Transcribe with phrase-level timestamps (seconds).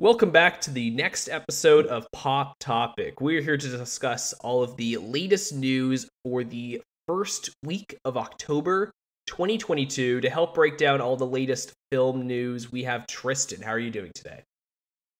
[0.00, 3.20] Welcome back to the next episode of Pop Topic.
[3.20, 8.90] We're here to discuss all of the latest news for the first week of October
[9.26, 10.22] 2022.
[10.22, 13.60] To help break down all the latest film news, we have Tristan.
[13.60, 14.42] How are you doing today?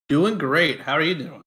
[0.08, 0.81] Doing great.
[0.81, 1.43] How are you doing?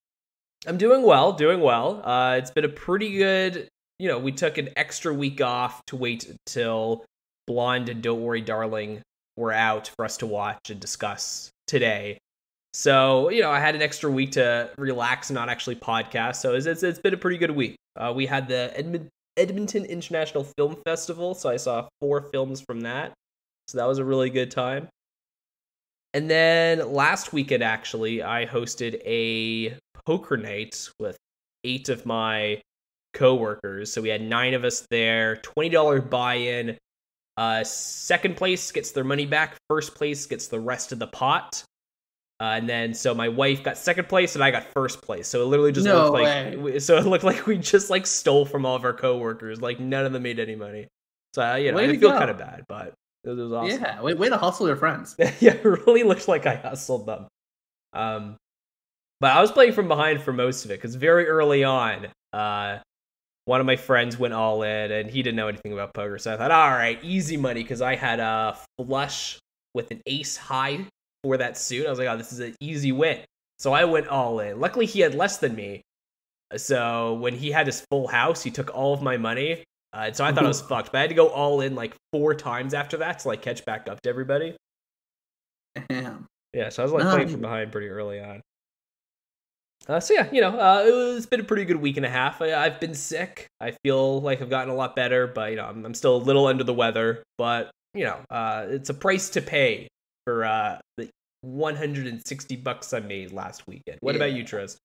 [0.68, 2.08] I'm doing well, doing well.
[2.08, 5.96] Uh, it's been a pretty good, you know, we took an extra week off to
[5.96, 7.04] wait until
[7.48, 9.02] Blonde and Don't Worry Darling
[9.38, 12.20] were out for us to watch and discuss today.
[12.74, 16.38] So, you know, I had an extra week to relax and not actually podcast.
[16.38, 17.76] So it's, it's, it's been a pretty good week.
[17.96, 21.36] Uh, we had the Edmund, Edmonton International Film Festival.
[21.36, 23.14] So I saw four films from that.
[23.68, 24.88] So that was a really good time.
[26.16, 31.18] And then last weekend, actually, I hosted a poker night with
[31.64, 32.62] eight of my
[33.14, 33.94] coworkers.
[33.94, 36.78] So we had nine of us there, $20 buy in.
[37.38, 41.64] Uh, second place gets their money back, first place gets the rest of the pot.
[42.40, 45.28] Uh, and then so my wife got second place and I got first place.
[45.28, 48.46] So it literally just No looked like so it looked like we just like stole
[48.46, 49.62] from all of our coworkers.
[49.62, 50.88] Like none of them made any money.
[51.34, 53.82] So uh, you know, Way I feel kind of bad, but it was awesome.
[53.82, 55.16] Yeah, way, way to hustle your friends.
[55.20, 57.28] yeah, it really looked like I hustled them.
[57.94, 58.38] Um,
[59.20, 62.80] but I was playing from behind for most of it because very early on, uh,
[63.46, 66.18] one of my friends went all in and he didn't know anything about poker.
[66.18, 69.40] So I thought, all right, easy money because I had a flush
[69.74, 70.86] with an ace high
[71.24, 71.88] for that suit.
[71.88, 73.20] I was like, oh, this is an easy win.
[73.60, 74.60] So I went all in.
[74.60, 75.82] Luckily, he had less than me.
[76.58, 79.64] So when he had his full house, he took all of my money.
[79.94, 80.92] Uh, and so I thought I was fucked.
[80.92, 83.64] But I had to go all in like four times after that to like catch
[83.66, 84.56] back up to everybody.
[85.90, 86.26] Damn.
[86.54, 88.42] Yeah, so I was like playing from behind pretty early on.
[89.88, 92.06] Uh, so yeah, you know, uh, it was, it's been a pretty good week and
[92.06, 92.42] a half.
[92.42, 93.48] I, I've been sick.
[93.60, 96.24] I feel like I've gotten a lot better, but you know, I'm, I'm still a
[96.24, 97.24] little under the weather.
[97.38, 99.88] But you know, uh, it's a price to pay
[100.26, 101.10] for uh, the
[101.42, 103.98] 160 bucks I made last weekend.
[104.02, 104.78] What about you, Trist?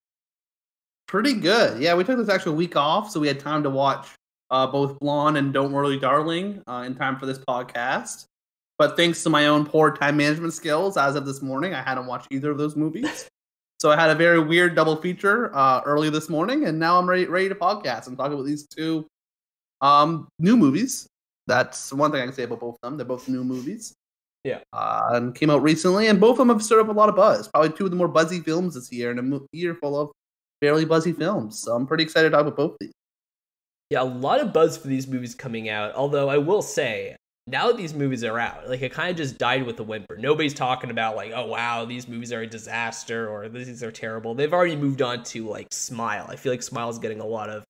[1.06, 1.80] Pretty good.
[1.80, 4.08] Yeah, we took this actual week off, so we had time to watch
[4.50, 8.26] uh, both Blonde and Don't Worry Darling uh, in time for this podcast.
[8.78, 12.06] But thanks to my own poor time management skills, as of this morning, I hadn't
[12.06, 13.28] watched either of those movies.
[13.80, 17.08] so I had a very weird double feature uh, early this morning, and now I'm
[17.08, 19.06] ready, ready to podcast and talk about these two
[19.80, 21.06] um, new movies.
[21.46, 22.96] That's one thing I can say about both of them.
[22.96, 23.94] They're both new movies.
[24.48, 24.60] Yeah.
[24.72, 27.16] Uh, and came out recently, and both of them have stirred up a lot of
[27.16, 27.48] buzz.
[27.48, 30.10] Probably two of the more buzzy films this year, and a year full of
[30.62, 31.58] fairly buzzy films.
[31.58, 32.92] So I'm pretty excited to talk about both of these.
[33.90, 35.94] Yeah, a lot of buzz for these movies coming out.
[35.94, 37.16] Although I will say,
[37.46, 40.16] now that these movies are out, like it kind of just died with a whimper.
[40.16, 44.34] Nobody's talking about like, oh wow, these movies are a disaster or these are terrible.
[44.34, 46.26] They've already moved on to like Smile.
[46.28, 47.64] I feel like Smile is getting a lot of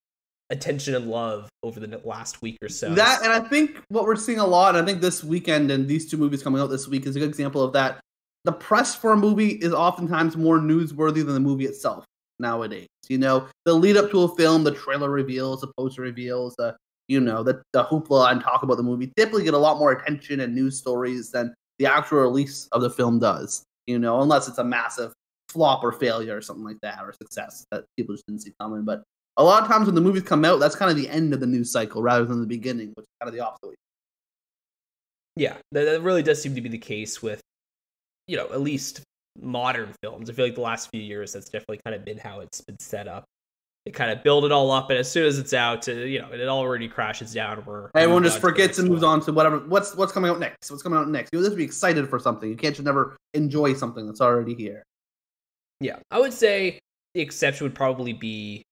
[0.50, 2.94] attention and love over the last week or so.
[2.94, 5.86] That and I think what we're seeing a lot, and I think this weekend and
[5.86, 8.00] these two movies coming out this week is a good example of that.
[8.44, 12.04] The press for a movie is oftentimes more newsworthy than the movie itself
[12.38, 12.87] nowadays.
[13.08, 16.76] You know, the lead up to a film, the trailer reveals, the poster reveals, the
[17.08, 19.92] you know, the, the hoopla and talk about the movie typically get a lot more
[19.92, 23.62] attention and news stories than the actual release of the film does.
[23.87, 25.12] You know, unless it's a massive
[25.48, 28.84] flop or failure or something like that, or success that people just didn't see coming.
[28.84, 29.03] But
[29.38, 31.41] a lot of times when the movies come out, that's kind of the end of
[31.41, 33.76] the news cycle rather than the beginning, which is kind of the opposite.
[35.37, 37.41] yeah, that, that really does seem to be the case with,
[38.26, 39.00] you know, at least
[39.41, 40.28] modern films.
[40.28, 42.78] I feel like the last few years that's definitely kind of been how it's been
[42.81, 43.25] set up.
[43.87, 46.20] They kind of build it all up, and as soon as it's out, uh, you
[46.20, 47.59] know, it already crashes down.
[47.59, 49.60] Where Everyone just to forgets and moves on to whatever.
[49.60, 50.70] What's what's coming out next?
[50.70, 51.31] What's coming out next?
[51.32, 52.50] You just be excited for something.
[52.50, 54.82] You can't just never enjoy something that's already here.
[55.81, 56.81] Yeah, I would say
[57.15, 58.62] the exception would probably be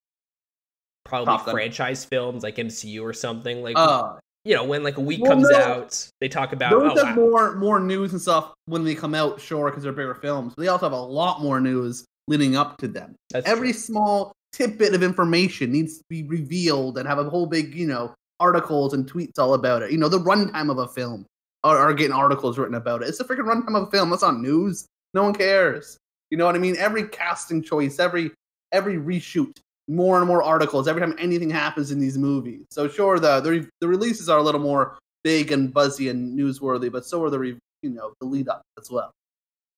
[1.06, 1.55] probably Top Gun.
[1.55, 3.62] franchise films like MCU or something.
[3.62, 5.59] Like Uh, you know, when like a week well, comes no.
[5.59, 7.22] out, they talk about those oh, have wow.
[7.22, 10.55] more more news and stuff when they come out, sure, because they're bigger films.
[10.56, 13.15] But they also have a lot more news leading up to them.
[13.31, 13.81] That's Every true.
[13.81, 18.15] small tidbit of information needs to be revealed and have a whole big, you know,
[18.41, 19.91] articles and tweets all about it.
[19.91, 21.27] You know, the runtime of a film
[21.65, 23.09] are, are getting articles written about it.
[23.09, 24.10] It's the freaking runtime of a film.
[24.10, 24.86] That's not news.
[25.15, 25.98] No one cares.
[26.30, 26.77] You know what I mean?
[26.78, 28.33] Every casting choice, every
[28.72, 29.57] every reshoot,
[29.88, 30.88] more and more articles.
[30.88, 32.66] Every time anything happens in these movies.
[32.71, 36.38] So sure, the the, re- the releases are a little more big and buzzy and
[36.38, 39.10] newsworthy, but so are the re- you know the lead up as well.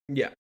[0.09, 0.31] Yeah.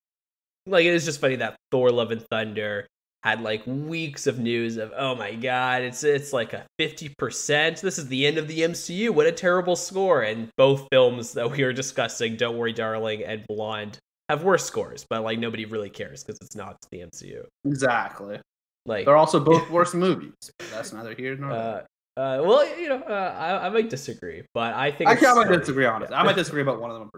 [0.66, 2.86] Like it is just funny that Thor Love and Thunder
[3.22, 7.80] had like weeks of news of oh my god, it's it's like a 50%.
[7.80, 9.10] This is the end of the MCU.
[9.10, 10.22] What a terrible score.
[10.22, 13.98] And both films that we were discussing, Don't Worry Darling and Blonde,
[14.28, 17.44] have worse scores, but like nobody really cares because it's not the MCU.
[17.64, 18.40] Exactly.
[18.88, 20.32] Like They're also both worse movies.
[20.72, 21.86] That's neither here nor there.
[22.16, 25.38] uh, uh, well, you know, uh, I, I might disagree, but I think I can't
[25.38, 26.16] I might disagree, honestly.
[26.16, 27.10] I might disagree about one of them.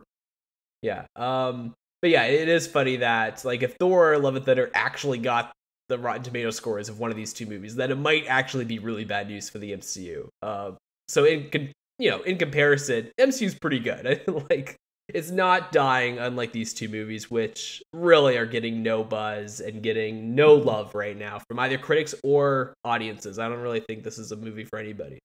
[0.83, 1.07] Yeah.
[1.17, 5.53] Um, but yeah, it is funny that like if Thor: Love and Thunder actually got
[5.89, 8.79] the Rotten Tomato scores of one of these two movies, then it might actually be
[8.79, 10.29] really bad news for the MCU.
[10.43, 10.73] Uh,
[11.09, 14.23] so in con- you know, in comparison, MCU's pretty good.
[14.51, 14.77] like
[15.15, 20.35] it's not dying, unlike these two movies, which really are getting no buzz and getting
[20.35, 23.39] no love right now from either critics or audiences.
[23.39, 25.19] I don't really think this is a movie for anybody.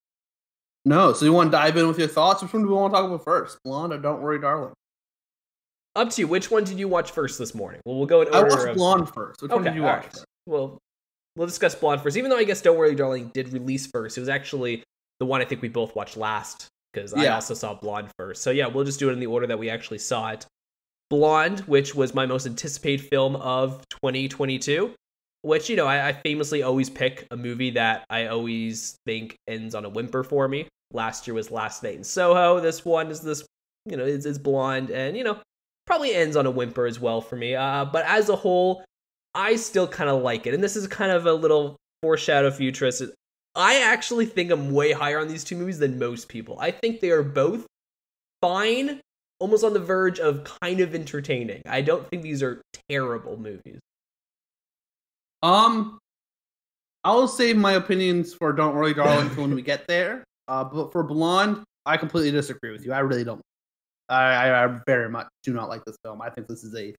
[0.84, 2.42] No, so you want to dive in with your thoughts?
[2.42, 3.58] Which one do we want to talk about first?
[3.64, 4.72] Blonde or Don't Worry, Darling?
[5.96, 6.28] Up to you.
[6.28, 7.80] Which one did you watch first this morning?
[7.84, 8.54] Well, we'll go in I order.
[8.54, 8.76] watched of...
[8.76, 9.42] Blonde first.
[9.42, 10.04] Which okay, one did you watch?
[10.04, 10.24] Right.
[10.46, 10.78] Well,
[11.34, 12.16] we'll discuss Blonde first.
[12.16, 14.84] Even though I guess Don't Worry, Darling did release first, it was actually
[15.18, 17.24] the one I think we both watched last because yeah.
[17.24, 18.42] I also saw Blonde first.
[18.42, 20.46] So yeah, we'll just do it in the order that we actually saw it.
[21.10, 24.92] Blonde, which was my most anticipated film of 2022,
[25.42, 29.76] which, you know, I, I, famously always pick a movie that I always think ends
[29.76, 30.66] on a whimper for me.
[30.92, 32.58] Last year was Last Night in Soho.
[32.58, 33.46] This one is this,
[33.84, 35.38] you know, is, is Blonde and, you know,
[35.86, 37.54] probably ends on a whimper as well for me.
[37.54, 38.82] Uh, but as a whole,
[39.34, 40.54] I still kind of like it.
[40.54, 43.04] And this is kind of a little foreshadow futurist.
[43.56, 46.58] I actually think I'm way higher on these two movies than most people.
[46.60, 47.66] I think they are both
[48.42, 49.00] fine,
[49.40, 51.62] almost on the verge of kind of entertaining.
[51.66, 52.60] I don't think these are
[52.90, 53.80] terrible movies.
[55.42, 55.98] Um,
[57.02, 60.24] I will save my opinions for Don't Worry, Darling when we get there.
[60.48, 62.92] Uh, but for Blonde, I completely disagree with you.
[62.92, 63.40] I really don't.
[64.08, 66.20] I, I very much do not like this film.
[66.20, 66.94] I think this is a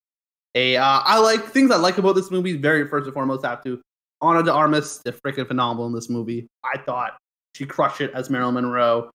[0.55, 0.77] a.
[0.77, 2.57] Uh, I like things I like about this movie.
[2.57, 3.81] Very first and foremost, have to
[4.21, 6.47] Ana de Armas, they're freaking phenomenal in this movie.
[6.63, 7.17] I thought
[7.55, 9.09] she crushed it as Marilyn Monroe.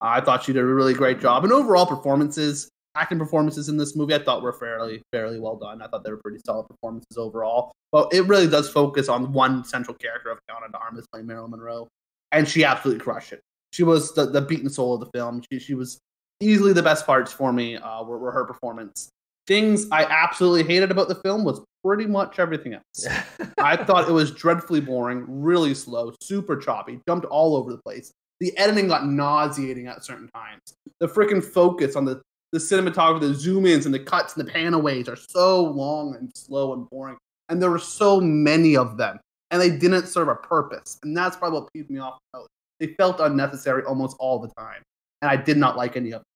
[0.00, 1.44] I thought she did a really great job.
[1.44, 5.82] And overall performances, acting performances in this movie, I thought were fairly, fairly well done.
[5.82, 7.72] I thought they were pretty solid performances overall.
[7.90, 11.52] But it really does focus on one central character of Ana de Armas playing Marilyn
[11.52, 11.88] Monroe.
[12.32, 13.40] And she absolutely crushed it.
[13.72, 15.42] She was the, the beaten soul of the film.
[15.50, 15.98] She, she was
[16.40, 19.08] easily the best parts for me uh, were, were her performance.
[19.46, 23.06] Things I absolutely hated about the film was pretty much everything else.
[23.58, 28.12] I thought it was dreadfully boring, really slow, super choppy, jumped all over the place.
[28.40, 30.60] The editing got nauseating at certain times.
[31.00, 32.20] The freaking focus on the,
[32.52, 36.30] the cinematography, the zoom ins and the cuts and the panaways are so long and
[36.34, 37.16] slow and boring.
[37.48, 39.20] And there were so many of them,
[39.50, 40.98] and they didn't serve a purpose.
[41.02, 42.48] And that's probably what peeved me off most.
[42.80, 44.82] They felt unnecessary almost all the time.
[45.22, 46.33] And I did not like any of them.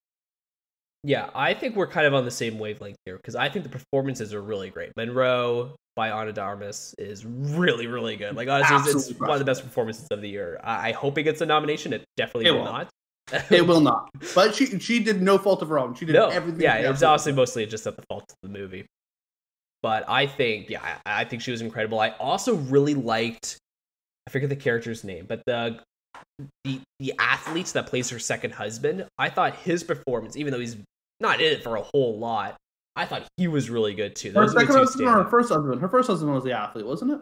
[1.05, 3.71] Yeah, I think we're kind of on the same wavelength here because I think the
[3.71, 4.91] performances are really great.
[4.97, 8.35] Monroe by Ana de is really, really good.
[8.35, 10.61] Like honestly, it's, it's one of the best performances of the year.
[10.63, 11.93] I, I hope it gets a nomination.
[11.93, 12.89] It definitely it will will not.
[13.51, 14.09] it will not.
[14.35, 15.95] But she she did no fault of her own.
[15.95, 16.61] She did no, everything.
[16.61, 18.87] Yeah, it's honestly mostly just at the fault of the movie.
[19.83, 22.01] But I think, yeah, I, I think she was incredible.
[22.01, 23.59] I also really liked,
[24.27, 25.81] I forget the character's name, but the
[26.65, 30.77] the the athletes that plays her second husband, I thought his performance, even though he's
[31.21, 32.57] not in it for a whole lot,
[32.97, 34.33] I thought he was really good too.
[34.33, 35.81] Those her second husband or her first husband?
[35.81, 37.21] Her first husband was the athlete, wasn't it?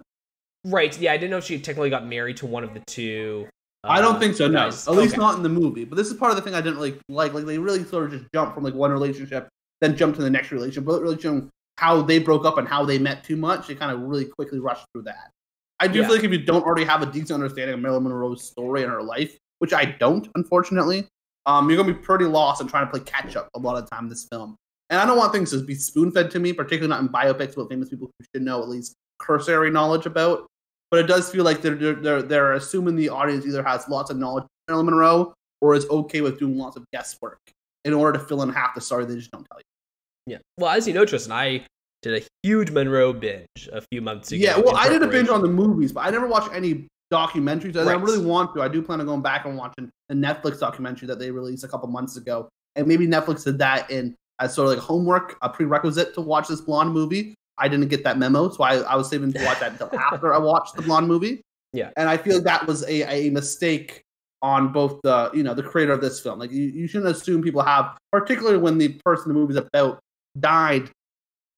[0.65, 0.99] Right.
[0.99, 3.49] Yeah, I didn't know she technically got married to one of the two.
[3.85, 4.49] Uh, I don't think so.
[4.49, 4.87] No, guys.
[4.87, 5.03] at okay.
[5.03, 5.85] least not in the movie.
[5.85, 7.35] But this is part of the thing I didn't really like.
[7.35, 9.49] Like they really sort of just jump from like one relationship,
[9.81, 12.85] then jump to the next relationship, but really showing how they broke up and how
[12.85, 13.69] they met too much.
[13.69, 15.31] They kind of really quickly rushed through that.
[15.81, 16.07] I do yeah.
[16.07, 18.91] feel like if you don't already have a decent understanding of Marilyn Monroe's story and
[18.91, 21.07] her life, which I don't, unfortunately,
[21.45, 23.85] um, you're gonna be pretty lost and trying to play catch up a lot of
[23.85, 24.57] the time in this film.
[24.91, 27.55] And I don't want things to be spoon fed to me, particularly not in biopics
[27.55, 30.47] about famous people who should know at least cursory knowledge about.
[30.91, 34.17] But it does feel like they're they're they're assuming the audience either has lots of
[34.17, 37.41] knowledge of Marilyn Monroe or is okay with doing lots of guesswork
[37.85, 40.35] in order to fill in half the story they just don't tell you.
[40.35, 40.39] Yeah.
[40.59, 41.65] Well, as you know, Tristan, I
[42.07, 44.43] did a huge Monroe binge a few months ago.
[44.43, 47.77] Yeah, well, I did a binge on the movies, but I never watched any documentaries.
[47.77, 47.89] Right.
[47.89, 48.63] I really want to.
[48.63, 51.69] I do plan on going back and watching the Netflix documentary that they released a
[51.69, 52.49] couple months ago.
[52.77, 56.49] And maybe Netflix did that in as sort of like homework, a prerequisite to watch
[56.49, 57.35] this blonde movie.
[57.59, 60.35] I didn't get that memo, so I, I was saving to watch that until after
[60.35, 61.41] I watched the blonde movie.
[61.73, 61.91] Yeah.
[61.97, 64.03] And I feel that was a, a mistake
[64.43, 66.39] on both the you know the creator of this film.
[66.39, 69.99] Like you, you shouldn't assume people have, particularly when the person the movie's about
[70.39, 70.91] died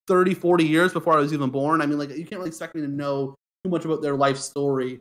[0.09, 1.81] 30, 40 years before I was even born.
[1.81, 4.39] I mean, like you can't really expect me to know too much about their life
[4.39, 5.01] story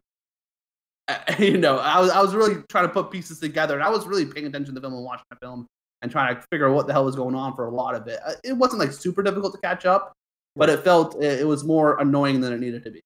[1.39, 4.05] you know, I was I was really trying to put pieces together, and I was
[4.05, 5.67] really paying attention to the film and watching the film
[6.01, 8.07] and trying to figure out what the hell was going on for a lot of
[8.07, 8.19] it.
[8.25, 10.13] Uh, it wasn't like super difficult to catch up,
[10.55, 13.01] but it felt it was more annoying than it needed to be.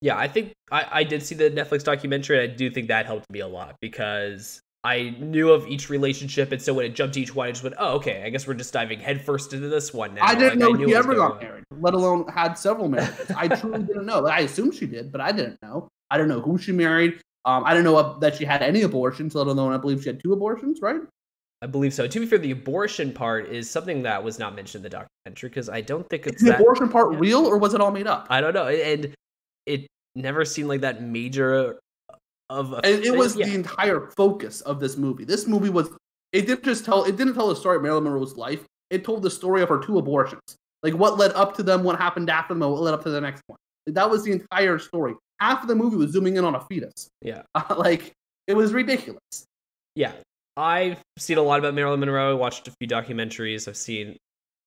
[0.00, 2.40] Yeah, I think I, I did see the Netflix documentary.
[2.40, 6.60] I do think that helped me a lot because I knew of each relationship, and
[6.60, 8.22] so when it jumped to each one, I just went, "Oh, okay.
[8.24, 10.94] I guess we're just diving headfirst into this one now." I didn't like, know she
[10.94, 13.30] ever got married, let alone had several marriages.
[13.36, 14.26] I truly didn't know.
[14.26, 15.88] I assumed she did, but I didn't know.
[16.10, 17.18] I don't know who she married.
[17.46, 20.22] Um, I don't know that she had any abortions, let alone I believe she had
[20.22, 21.00] two abortions, right?
[21.62, 22.06] I believe so.
[22.06, 25.48] To be fair, the abortion part is something that was not mentioned in the documentary
[25.48, 26.60] because I don't think it's Is the that.
[26.60, 27.18] abortion part yeah.
[27.20, 28.26] real or was it all made up?
[28.28, 29.14] I don't know, and
[29.64, 31.78] it never seemed like that major
[32.50, 32.76] of a.
[32.76, 33.46] And it was yeah.
[33.46, 35.24] the entire focus of this movie.
[35.24, 35.90] This movie was
[36.32, 38.64] it didn't just tell it didn't tell the story of Marilyn Monroe's life.
[38.90, 40.56] It told the story of her two abortions.
[40.82, 43.20] Like what led up to them, what happened after them, what led up to the
[43.20, 43.56] next one.
[43.86, 45.14] Like, that was the entire story.
[45.40, 47.08] Half of the movie was zooming in on a fetus.
[47.22, 47.42] Yeah.
[47.76, 48.12] like
[48.46, 49.46] it was ridiculous.
[49.94, 50.12] yeah.
[50.56, 52.36] I've seen a lot about Marilyn Monroe.
[52.36, 53.66] Watched a few documentaries.
[53.66, 54.16] I've seen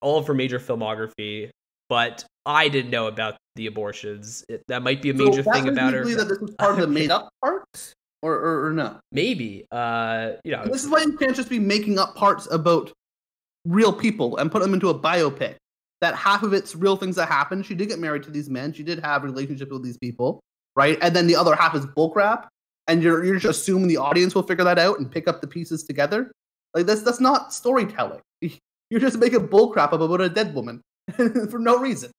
[0.02, 1.50] all of her major filmography,
[1.88, 4.46] but I didn't know about the abortions.
[4.48, 6.06] It, that might be a major so thing about her.
[6.06, 9.00] That this is part of the made up parts, or, or or no?
[9.12, 12.94] Maybe, uh, you know, This is why you can't just be making up parts about
[13.66, 15.56] real people and put them into a biopic.
[16.00, 17.66] That half of it's real things that happened.
[17.66, 18.72] She did get married to these men.
[18.72, 20.40] She did have relationships with these people,
[20.76, 20.98] right?
[21.02, 22.48] And then the other half is bullcrap.
[22.88, 25.48] And you're you're just assuming the audience will figure that out and pick up the
[25.48, 26.32] pieces together.
[26.74, 28.22] Like that's that's not storytelling.
[28.90, 30.82] You're just making bullcrap up about a dead woman
[31.16, 32.10] for no reason.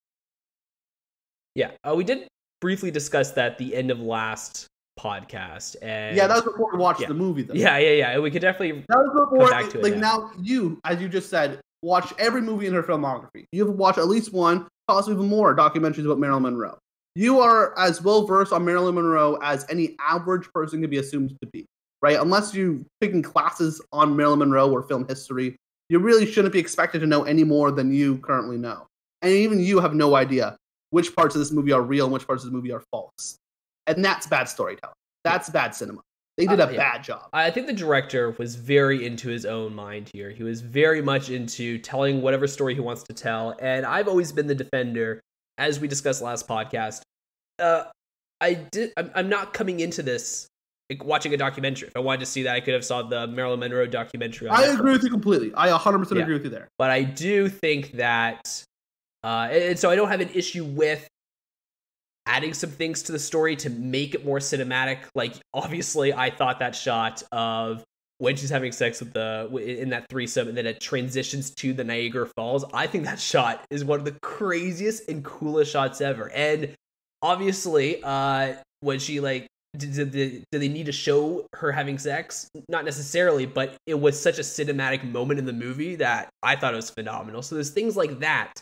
[1.58, 1.72] Yeah.
[1.88, 2.28] Uh, we did
[2.60, 4.66] briefly discuss that the end of last
[4.98, 7.08] podcast, and Yeah, that was before we watched Yeah.
[7.08, 7.42] the movie.
[7.42, 7.54] Though.
[7.54, 8.18] yeah, yeah, yeah.
[8.18, 10.18] We could definitely That was before, it like now.
[10.18, 10.30] now.
[10.40, 13.44] you, as you just said, watch every movie in her filmography.
[13.52, 16.78] You have watched at least one, possibly even more documentaries about Marilyn Monroe.
[17.14, 21.30] You are as well versed on Marilyn Monroe as any average person can be assumed
[21.40, 21.66] to be,
[22.02, 22.18] right?
[22.20, 25.56] Unless you've taken classes on Marilyn Monroe or film history,
[25.88, 28.86] you really shouldn't be expected to know any more than you currently know.
[29.22, 30.56] And even you have no idea
[30.90, 33.36] which parts of this movie are real and which parts of this movie are false.
[33.86, 34.94] And that's bad storytelling.
[35.24, 36.00] That's bad cinema.
[36.36, 36.76] They did Uh, a yeah.
[36.92, 37.28] bad job.
[37.32, 40.30] I think the director was very into his own mind here.
[40.30, 43.56] He was very much into telling whatever story he wants to tell.
[43.60, 45.20] And I've always been the defender,
[45.58, 47.00] as we discussed last podcast.
[47.58, 47.84] Uh,
[48.40, 48.92] I did.
[48.96, 50.46] I'm, I'm not coming into this
[50.88, 51.88] like, watching a documentary.
[51.88, 54.48] If I wanted to see that, I could have saw the Marilyn Monroe documentary.
[54.48, 55.52] on I agree with you completely.
[55.56, 56.22] I 100% Yeah.
[56.22, 56.68] agree with you there.
[56.78, 58.62] but I do think that,
[59.24, 61.06] uh, and so I don't have an issue with
[62.26, 64.98] adding some things to the story to make it more cinematic.
[65.14, 67.82] Like, obviously, I thought that shot of
[68.18, 71.84] when she's having sex with the in that threesome, and then it transitions to the
[71.84, 72.64] Niagara Falls.
[72.72, 76.30] I think that shot is one of the craziest and coolest shots ever.
[76.32, 76.74] And
[77.22, 79.46] obviously, uh, when she like.
[79.76, 82.48] Did, did, did they need to show her having sex?
[82.70, 86.72] Not necessarily, but it was such a cinematic moment in the movie that I thought
[86.72, 87.42] it was phenomenal.
[87.42, 88.54] So there's things like that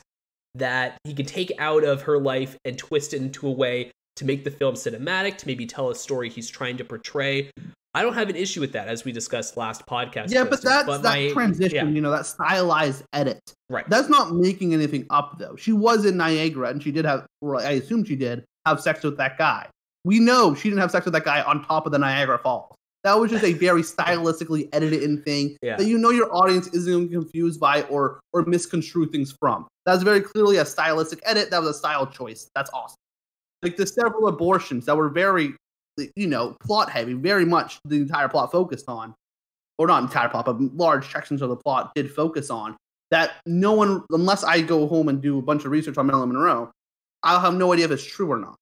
[0.59, 4.25] that he can take out of her life and twist it into a way to
[4.25, 7.51] make the film cinematic, to maybe tell a story he's trying to portray.
[7.95, 10.31] I don't have an issue with that, as we discussed last podcast.
[10.31, 13.41] Yeah, but that's that my- transition, yeah, you know, that stylized edit.
[13.71, 13.89] right.
[13.89, 15.57] That's not making anything up, though.
[15.57, 19.03] She was in Niagara, and she did have, or I assume she did, have sex
[19.03, 19.67] with that guy.
[20.05, 22.76] We know she didn't have sex with that guy on top of the Niagara Falls.
[23.07, 25.77] That was just a very stylistically edited in thing Yeah.
[25.77, 29.33] that you know your audience isn't going to be confused by or or misconstrue things
[29.39, 29.69] from.
[29.85, 31.51] That's very clearly a stylistic edit.
[31.51, 32.51] That was a style choice.
[32.57, 32.97] That's awesome.
[33.63, 35.55] Like the several abortions that were very,
[36.17, 39.15] you know, plot heavy, very much the entire plot focused on,
[39.79, 42.77] or not entire plot, but large sections of the plot did focus on.
[43.13, 46.31] That no one, unless I go home and do a bunch of research on Marilyn
[46.31, 46.73] Monroe,
[47.23, 48.57] I'll have no idea if it's true or not.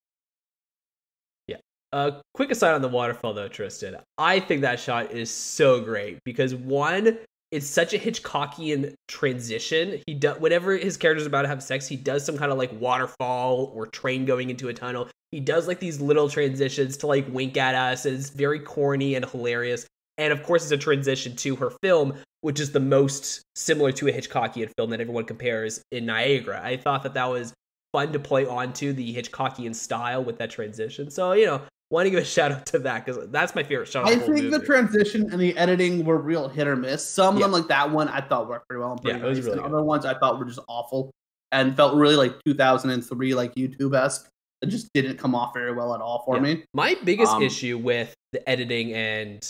[1.94, 3.96] Uh, quick aside on the waterfall, though, Tristan.
[4.18, 7.16] I think that shot is so great because one,
[7.52, 10.02] it's such a Hitchcockian transition.
[10.04, 12.72] He does whenever his character's about to have sex, he does some kind of like
[12.80, 15.08] waterfall or train going into a tunnel.
[15.30, 18.06] He does like these little transitions to like wink at us.
[18.06, 19.86] And it's very corny and hilarious.
[20.18, 24.08] And of course, it's a transition to her film, which is the most similar to
[24.08, 26.60] a Hitchcockian film that everyone compares in Niagara.
[26.60, 27.54] I thought that that was
[27.92, 31.08] fun to play onto the Hitchcockian style with that transition.
[31.08, 33.86] So you know, want to give a shout out to that because that's my favorite
[33.88, 34.06] shot.
[34.06, 37.08] I think the transition and the editing were real hit or miss.
[37.08, 38.92] Some of them, like that one, I thought worked pretty well.
[38.92, 39.44] And pretty Yeah, it was nice.
[39.46, 39.74] really and good.
[39.76, 41.10] other ones I thought were just awful
[41.52, 44.28] and felt really like 2003, like YouTube esque.
[44.62, 46.42] It just didn't come off very well at all for Yeah.
[46.42, 46.64] me.
[46.72, 49.40] My biggest Um, issue with the editing and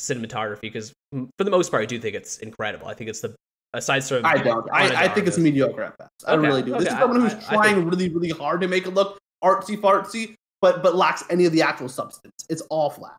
[0.00, 0.92] cinematography, because
[1.38, 2.86] for the most part, I do think it's incredible.
[2.88, 3.34] I think it's the
[3.72, 4.68] aside from I don't.
[4.72, 6.10] I, I think it's mediocre at best.
[6.26, 6.72] I Okay, really do.
[6.72, 9.18] This is someone who's I- I trying think- really, really hard to make it look
[9.44, 12.34] artsy fartsy, but but lacks any of the actual substance.
[12.48, 13.16] It's all flat.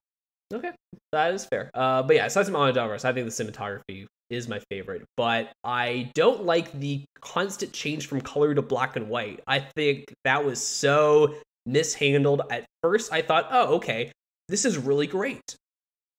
[0.53, 0.71] Okay,
[1.11, 1.71] that is fair.
[1.73, 5.03] Uh, but yeah, aside from Dalmas, I think the cinematography is my favorite.
[5.15, 9.41] But I don't like the constant change from color to black and white.
[9.47, 12.41] I think that was so mishandled.
[12.49, 14.11] At first, I thought, oh, okay,
[14.49, 15.55] this is really great.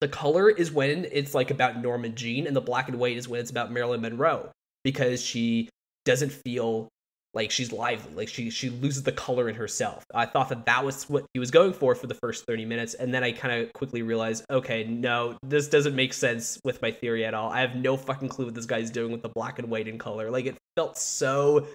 [0.00, 3.28] The color is when it's like about Norma Jean, and the black and white is
[3.28, 4.50] when it's about Marilyn Monroe
[4.82, 5.68] because she
[6.04, 6.88] doesn't feel
[7.34, 10.84] like she's lively like she she loses the color in herself i thought that that
[10.84, 13.62] was what he was going for for the first 30 minutes and then i kind
[13.62, 17.60] of quickly realized okay no this doesn't make sense with my theory at all i
[17.60, 20.30] have no fucking clue what this guy's doing with the black and white in color
[20.30, 21.66] like it felt so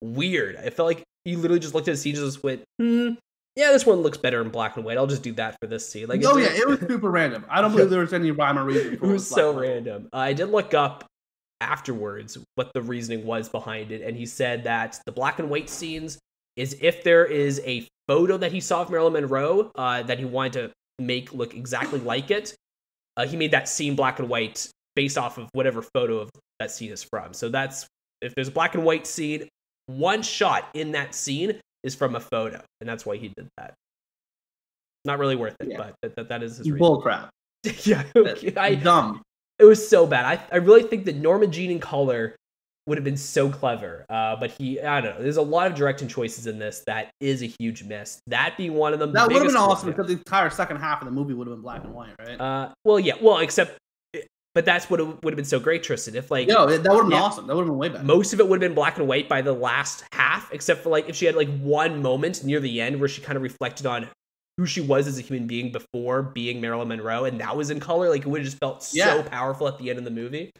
[0.00, 3.10] weird It felt like he literally just looked at the scene and just went hmm
[3.54, 4.96] yeah, this one looks better in black and white.
[4.96, 6.08] I'll just do that for this scene.
[6.08, 7.44] Like, oh yeah, it was super random.
[7.50, 8.94] I don't believe there was any rhyme or reason.
[8.94, 10.08] it was so random.
[10.10, 11.04] Uh, I did look up
[11.62, 15.70] afterwards what the reasoning was behind it, and he said that the black and white
[15.70, 16.18] scenes
[16.56, 20.24] is if there is a photo that he saw of Marilyn Monroe uh, that he
[20.24, 22.54] wanted to make look exactly like it.
[23.16, 26.70] Uh, he made that scene black and white based off of whatever photo of that
[26.70, 27.32] scene is from.
[27.32, 27.86] So that's
[28.20, 29.48] if there's a black and white scene,
[29.86, 33.74] one shot in that scene is from a photo, and that's why he did that.
[35.04, 35.78] Not really worth it, yeah.
[35.78, 37.30] but that, that, that is his bull crap.
[37.84, 38.54] yeah, okay.
[38.56, 39.22] I, dumb.
[39.58, 40.24] It was so bad.
[40.24, 42.36] I I really think that Norma Jean in color
[42.86, 44.04] would have been so clever.
[44.10, 45.22] Uh, but he, I don't know.
[45.22, 48.20] There's a lot of directing choices in this that is a huge miss.
[48.26, 49.12] That being one of them.
[49.12, 51.56] That would have been awesome because the entire second half of the movie would have
[51.56, 52.40] been black and white, right?
[52.40, 53.14] Uh, well, yeah.
[53.20, 53.78] Well, except,
[54.54, 56.16] but that's what it would have been so great, Tristan.
[56.16, 57.46] If like, no, that would have been yeah, awesome.
[57.46, 58.04] That would have been way better.
[58.04, 60.90] Most of it would have been black and white by the last half, except for
[60.90, 63.86] like if she had like one moment near the end where she kind of reflected
[63.86, 64.08] on
[64.56, 67.80] who she was as a human being before being Marilyn Monroe, and that was in
[67.80, 68.08] color.
[68.08, 70.52] Like it would have just felt so powerful at the end of the movie.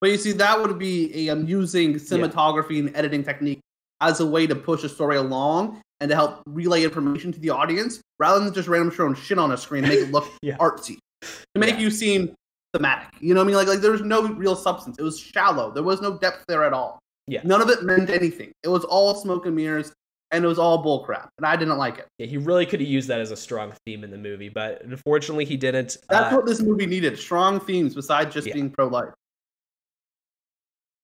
[0.00, 2.78] But you see, that would be a, um, using cinematography yeah.
[2.80, 3.60] and editing technique
[4.00, 7.50] as a way to push a story along and to help relay information to the
[7.50, 10.56] audience rather than just random throwing shit on a screen to make it look yeah.
[10.58, 10.98] artsy.
[11.22, 11.80] To make yeah.
[11.80, 12.32] you seem
[12.72, 13.08] thematic.
[13.20, 13.56] You know what I mean?
[13.56, 14.96] Like like there was no real substance.
[14.98, 15.72] It was shallow.
[15.72, 17.00] There was no depth there at all.
[17.26, 17.40] Yeah.
[17.44, 18.52] None of it meant anything.
[18.62, 19.92] It was all smoke and mirrors
[20.30, 22.06] and it was all bullcrap, and I didn't like it.
[22.18, 24.82] Yeah, he really could have used that as a strong theme in the movie, but
[24.84, 25.96] unfortunately, he didn't.
[26.08, 28.54] That's uh, what this movie needed: strong themes besides just yeah.
[28.54, 29.14] being pro-life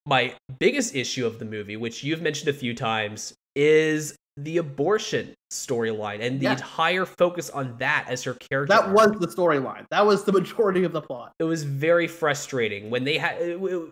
[0.06, 5.32] my biggest issue of the movie, which you've mentioned a few times, is the abortion
[5.52, 6.52] storyline and the yeah.
[6.52, 8.74] entire focus on that as her character.
[8.74, 9.86] That was the storyline.
[9.90, 11.32] That was the majority of the plot.
[11.38, 13.36] It was very frustrating when they had.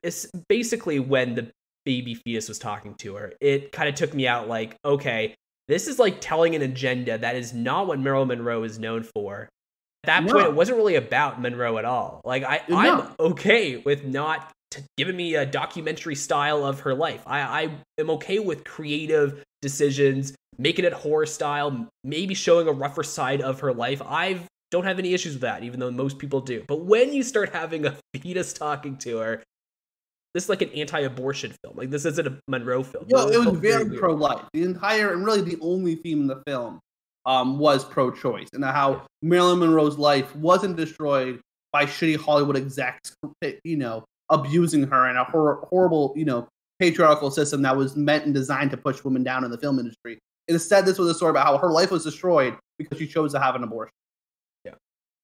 [0.02, 1.50] It's basically when the
[1.84, 3.32] baby fetus was talking to her.
[3.40, 4.49] It kind of took me out.
[4.49, 5.34] Like, okay,
[5.68, 9.49] this is like telling an agenda that is not what Marilyn Monroe is known for.
[10.04, 10.32] At that no.
[10.32, 12.21] point, it wasn't really about Monroe at all.
[12.25, 12.76] Like, I, no.
[12.76, 14.52] I'm okay with not
[14.97, 17.23] giving me a documentary style of her life.
[17.26, 23.02] I, I am okay with creative decisions, making it horror style, maybe showing a rougher
[23.02, 24.02] side of her life.
[24.04, 24.40] I
[24.71, 26.64] don't have any issues with that, even though most people do.
[26.66, 29.42] But when you start having a fetus talking to her,
[30.34, 31.76] this is like an anti-abortion film.
[31.76, 33.06] Like this isn't a Monroe film.
[33.08, 34.45] No, it was very, very pro-life.
[34.52, 36.80] The entire and really the only theme in the film
[37.26, 41.40] um, was pro-choice and how Marilyn Monroe's life wasn't destroyed
[41.73, 43.14] by shitty Hollywood execs,
[43.64, 48.25] you know, abusing her in a hor- horrible, you know, patriarchal system that was meant
[48.25, 50.18] and designed to push women down in the film industry.
[50.49, 53.38] Instead, this was a story about how her life was destroyed because she chose to
[53.38, 53.92] have an abortion.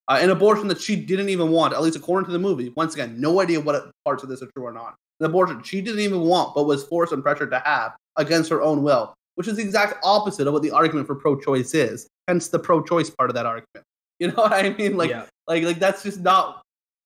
[0.08, 2.70] Uh, an abortion that she didn't even want, at least according to the movie.
[2.76, 4.94] Once again, no idea what parts of this are true or not.
[5.20, 8.62] An abortion she didn't even want, but was forced and pressured to have against her
[8.62, 12.08] own will, which is the exact opposite of what the argument for pro-choice is.
[12.26, 13.66] Hence the pro-choice part of that argument.
[14.20, 14.96] You know what I mean?
[14.96, 15.26] Like, yeah.
[15.46, 16.62] like, like that's just not.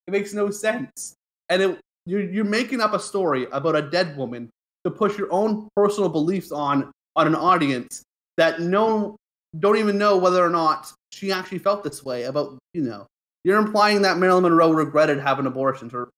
[0.07, 1.15] It makes no sense.
[1.51, 4.51] And it you're you're making up a story about a dead woman
[4.85, 8.03] to push your own personal beliefs on on an audience
[8.37, 9.17] that no
[9.59, 13.07] don't even know whether or not she actually felt this way about you know
[13.45, 16.11] you're implying that Marilyn Monroe regretted having abortions or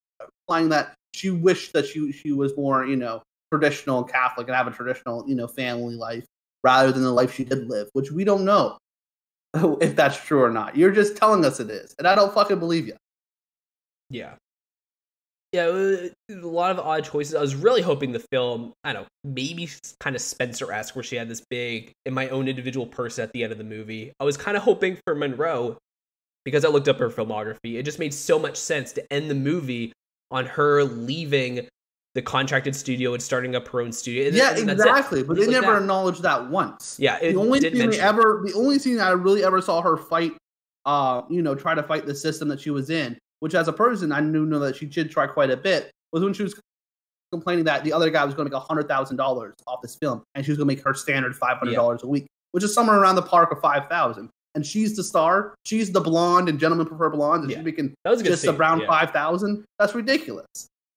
[0.43, 4.67] implying that she wished that she she was more you know traditional Catholic and have
[4.67, 6.25] a traditional you know family life
[6.63, 8.79] rather than the life she did live, which we don't know
[9.81, 10.77] if that's true or not.
[10.77, 12.97] You're just telling us it is, and I don't fucking believe you.
[14.11, 14.35] Yeah,
[15.55, 17.37] yeah, a lot of odd choices.
[17.37, 21.05] I was really hoping the film, I don't know, maybe kind of Spencer esque, where
[21.05, 24.13] she had this big, in my own individual person at the end of the movie.
[24.19, 25.79] I was kind of hoping for Monroe
[26.45, 27.77] because I looked up her filmography.
[27.77, 29.93] It just made so much sense to end the movie
[30.33, 31.69] on her leaving
[32.17, 34.27] the contracted studio and starting up her own studio.
[34.27, 35.23] And, yeah, exactly.
[35.23, 35.83] But they never that.
[35.83, 36.97] acknowledged that once.
[36.99, 40.33] Yeah, the only they ever, the only scene I really ever saw her fight,
[40.85, 43.73] uh, you know, try to fight the system that she was in which as a
[43.73, 46.59] person I knew know that she did try quite a bit, was when she was
[47.33, 50.23] complaining that the other guy was going to make hundred thousand dollars off this film,
[50.35, 52.09] and she was going to make her standard five hundred dollars yeah.
[52.09, 54.31] a week, which is somewhere around the park of five thousand.
[54.57, 55.55] And she's the star.
[55.65, 57.59] She's the blonde, and gentlemen prefer blondes, and yeah.
[57.59, 58.55] she's making just scene.
[58.55, 58.87] around yeah.
[58.87, 59.65] five thousand.
[59.81, 60.47] That's ridiculous.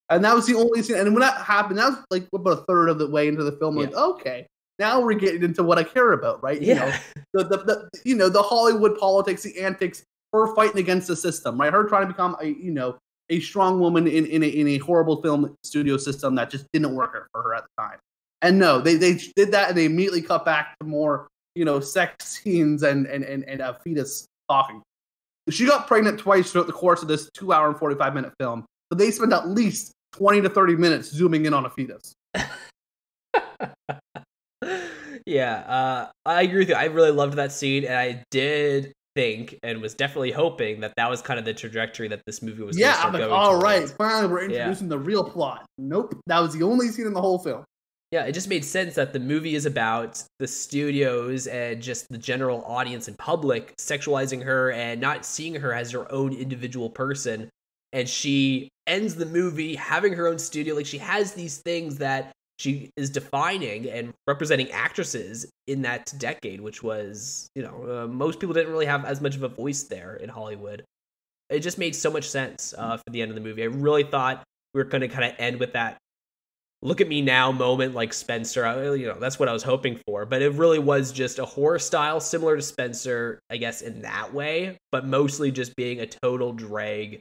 [0.10, 0.98] And that was the only scene.
[0.98, 3.52] And when that happened, that was like about a third of the way into the
[3.54, 3.76] film.
[3.76, 4.48] Like, okay,
[4.80, 6.62] now we're getting into what I care about, right?
[6.62, 6.86] Yeah.
[7.34, 11.08] You know, the, the, the you know the Hollywood politics, the antics her fighting against
[11.08, 11.72] the system, right?
[11.72, 12.98] Her trying to become a you know
[13.30, 16.96] a strong woman in in a, in a horrible film studio system that just didn't
[16.96, 18.00] work for her at the time.
[18.42, 21.80] And no, they they did that and they immediately cut back to more you know
[21.80, 24.82] sex scenes and and and, and a fetus talking.
[25.50, 28.34] She got pregnant twice throughout the course of this two hour and forty five minute
[28.40, 32.14] film, but they spent at least twenty to thirty minutes zooming in on a fetus.
[35.26, 36.76] yeah, uh, I agree with you.
[36.76, 41.10] I really loved that scene, and I did think and was definitely hoping that that
[41.10, 42.78] was kind of the trajectory that this movie was.
[42.78, 43.94] Yeah, I'm like, all right, towards.
[43.94, 44.90] finally we're introducing yeah.
[44.90, 45.66] the real plot.
[45.80, 47.66] Nope, that was the only scene in the whole film.
[48.12, 52.18] Yeah, it just made sense that the movie is about the studios and just the
[52.18, 57.50] general audience and public sexualizing her and not seeing her as her own individual person.
[57.92, 60.76] And she ends the movie having her own studio.
[60.76, 66.60] Like she has these things that she is defining and representing actresses in that decade,
[66.62, 69.84] which was, you know, uh, most people didn't really have as much of a voice
[69.84, 70.84] there in Hollywood.
[71.50, 73.64] It just made so much sense uh, for the end of the movie.
[73.64, 74.44] I really thought
[74.74, 75.98] we were going to kind of end with that
[76.82, 78.66] look at me now moment like Spencer.
[78.66, 80.26] I, you know, that's what I was hoping for.
[80.26, 84.34] But it really was just a horror style similar to Spencer, I guess, in that
[84.34, 87.20] way, but mostly just being a total drag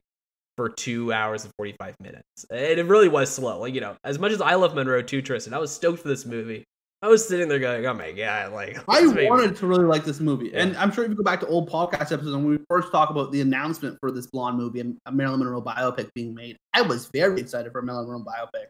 [0.57, 2.47] for two hours and 45 minutes.
[2.51, 3.61] And it really was slow.
[3.61, 6.09] Like, you know, as much as I love Monroe too, Tristan, I was stoked for
[6.09, 6.65] this movie.
[7.03, 10.19] I was sitting there going, "Oh my god!" Like I wanted to really like this
[10.19, 10.63] movie, yeah.
[10.63, 13.11] and I'm sure if you go back to old podcast episodes when we first talk
[13.11, 16.81] about the announcement for this blonde movie and a Marilyn Monroe biopic being made, I
[16.81, 18.65] was very excited for a Marilyn Monroe biopic.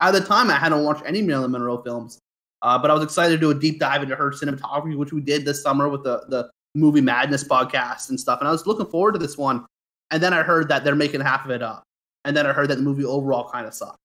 [0.00, 2.20] At the time, I hadn't watched any Marilyn Monroe films,
[2.62, 5.20] uh, but I was excited to do a deep dive into her cinematography, which we
[5.20, 8.38] did this summer with the the movie Madness podcast and stuff.
[8.40, 9.66] And I was looking forward to this one,
[10.12, 11.82] and then I heard that they're making half of it up.
[12.24, 13.98] And then I heard that the movie overall kind of sucked.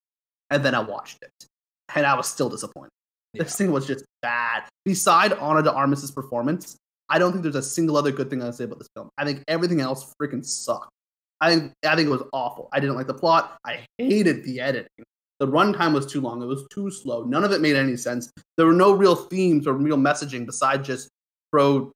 [0.50, 1.48] And then I watched it.
[1.94, 2.90] And I was still disappointed.
[3.34, 3.44] Yeah.
[3.44, 4.64] This thing was just bad.
[4.86, 6.78] Beside Ana de Armas's performance,
[7.10, 9.10] I don't think there's a single other good thing I can say about this film.
[9.18, 10.90] I think everything else freaking sucked.
[11.40, 12.70] I think I think it was awful.
[12.74, 13.58] I didn't like the plot.
[13.66, 15.04] I hated the editing.
[15.40, 16.42] The runtime was too long.
[16.42, 17.24] It was too slow.
[17.24, 18.32] None of it made any sense.
[18.56, 21.10] There were no real themes or real messaging besides just
[21.52, 21.92] pro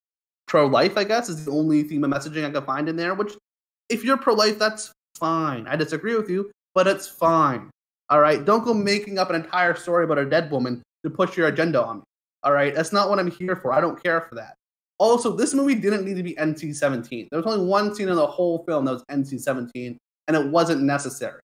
[0.47, 0.97] pro life.
[0.97, 3.34] I guess is the only theme of messaging I could find in there, which
[3.91, 5.67] if you're pro life, that's fine.
[5.67, 7.69] I disagree with you, but it's fine.
[8.10, 8.43] All right.
[8.43, 11.84] Don't go making up an entire story about a dead woman to push your agenda
[11.84, 12.04] on me.
[12.43, 12.73] All right.
[12.73, 13.73] That's not what I'm here for.
[13.73, 14.56] I don't care for that.
[14.97, 17.27] Also, this movie didn't need to be NC 17.
[17.32, 20.47] There was only one scene in the whole film that was NC 17, and it
[20.47, 21.39] wasn't necessary.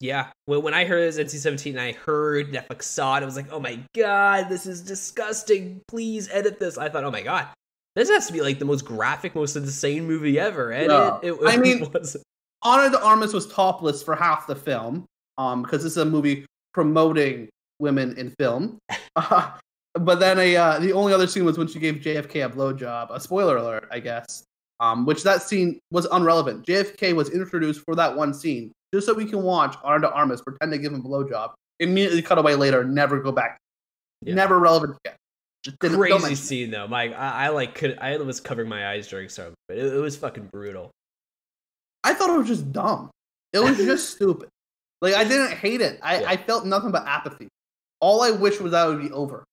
[0.00, 0.28] Yeah.
[0.46, 3.36] When I heard it was NC 17 and I heard Netflix saw it, I was
[3.36, 5.82] like, oh my God, this is disgusting.
[5.88, 6.76] Please edit this.
[6.76, 7.46] I thought, oh my God,
[7.94, 10.70] this has to be like the most graphic, most insane movie ever.
[10.70, 11.20] And no.
[11.22, 12.16] it, it, I mean, was...
[12.62, 15.04] Ana de Armas was topless for half the film,
[15.38, 18.78] um, because this is a movie promoting women in film.
[19.16, 19.50] Uh,
[19.94, 23.10] but then a uh, the only other scene was when she gave JFK a blowjob.
[23.10, 24.44] A spoiler alert, I guess.
[24.80, 26.66] Um, which that scene was unrelevant.
[26.66, 30.42] JFK was introduced for that one scene, just so we can watch Ana de Armas
[30.42, 33.56] pretend to give him a blowjob, immediately cut away later, never go back.
[34.22, 34.34] Yeah.
[34.34, 35.16] Never relevant again.
[35.80, 37.14] Crazy scene though, Mike.
[37.16, 40.16] I, I, like could I was covering my eyes during some, but it, it was
[40.16, 40.90] fucking brutal.
[42.02, 43.10] I thought it was just dumb.
[43.54, 44.48] It was just stupid.
[45.00, 45.98] Like I didn't hate it.
[46.02, 46.28] I, yeah.
[46.28, 47.48] I felt nothing but apathy.
[48.00, 49.44] All I wish was that it would be over.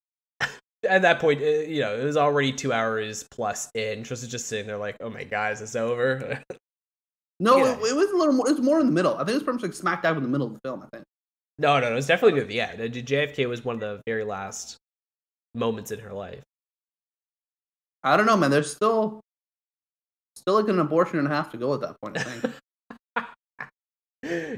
[0.88, 4.04] At that point, uh, you know, it was already two hours plus in.
[4.04, 6.42] Tris is just sitting there like, "Oh my god, is this over?"
[7.40, 7.74] no, yeah.
[7.74, 8.50] it, it, was a little more.
[8.50, 9.14] It was more in the middle.
[9.14, 10.82] I think it was pretty much like smack dab in the middle of the film.
[10.82, 11.06] I think.
[11.60, 11.92] No, no, no.
[11.92, 12.94] It was definitely near the end.
[12.94, 14.78] JFK was one of the very last
[15.54, 16.42] moments in her life.
[18.04, 18.52] I don't know, man.
[18.52, 19.22] There's still
[20.36, 22.18] still like an abortion and a half to go at that point.
[22.18, 22.54] I think.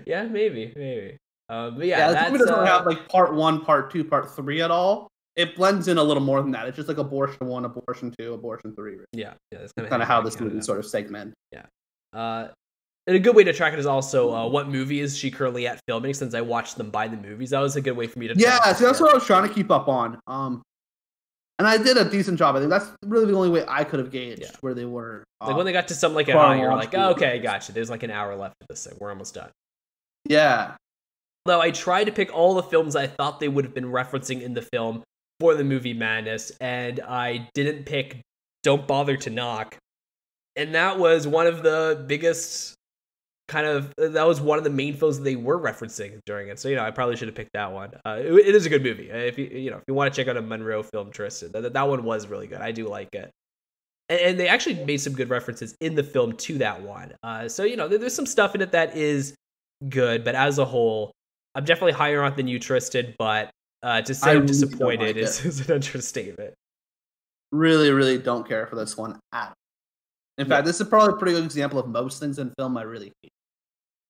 [0.07, 1.17] yeah, maybe, maybe.
[1.49, 4.61] Um, but yeah, yeah, this doesn't uh, have like part one, part two, part three
[4.61, 5.07] at all.
[5.35, 6.67] It blends in a little more than that.
[6.67, 8.97] It's just like abortion one, abortion two, abortion three.
[9.13, 11.33] Yeah, yeah, that's kind of how this movie sort of segment.
[11.51, 11.65] Yeah.
[12.13, 12.49] Uh,
[13.07, 15.67] and a good way to track it is also uh, what movie is she currently
[15.67, 16.13] at filming?
[16.13, 18.35] Since I watched them by the movies, that was a good way for me to.
[18.37, 20.19] Yeah, so that's what I was trying to keep up on.
[20.27, 20.61] Um,
[21.59, 22.55] and I did a decent job.
[22.55, 24.51] I think that's really the only way I could have gauged yeah.
[24.61, 25.23] where they were.
[25.39, 27.71] Like when uh, they got to some like a high, you're like, oh, okay, gotcha.
[27.71, 28.97] There's like an hour left of this thing.
[28.99, 29.49] We're almost done.
[30.25, 30.75] Yeah.
[31.45, 34.41] Though I tried to pick all the films I thought they would have been referencing
[34.41, 35.03] in the film
[35.39, 38.21] for the movie Madness, and I didn't pick
[38.63, 39.77] Don't Bother to Knock.
[40.55, 42.75] And that was one of the biggest
[43.53, 46.59] kind of that was one of the main films that they were referencing during it.
[46.59, 47.91] So you know, I probably should have picked that one.
[48.03, 49.11] Uh, it, it is a good movie.
[49.11, 51.73] If you you know if you want to check out a Monroe film, Tristan, that,
[51.73, 52.61] that one was really good.
[52.61, 53.29] I do like it.
[54.09, 57.13] And, and they actually made some good references in the film to that one.
[57.21, 59.35] Uh, so you know, there, there's some stuff in it that is
[59.87, 61.11] good, but as a whole,
[61.53, 63.13] I'm definitely higher on than you, Tristan.
[63.19, 63.51] But
[63.83, 66.55] uh, to say I am disappointed like is, is, an understatement.
[67.51, 69.53] Really, really don't care for this one at all.
[70.39, 70.55] In yeah.
[70.55, 73.11] fact, this is probably a pretty good example of most things in film I really
[73.21, 73.32] hate.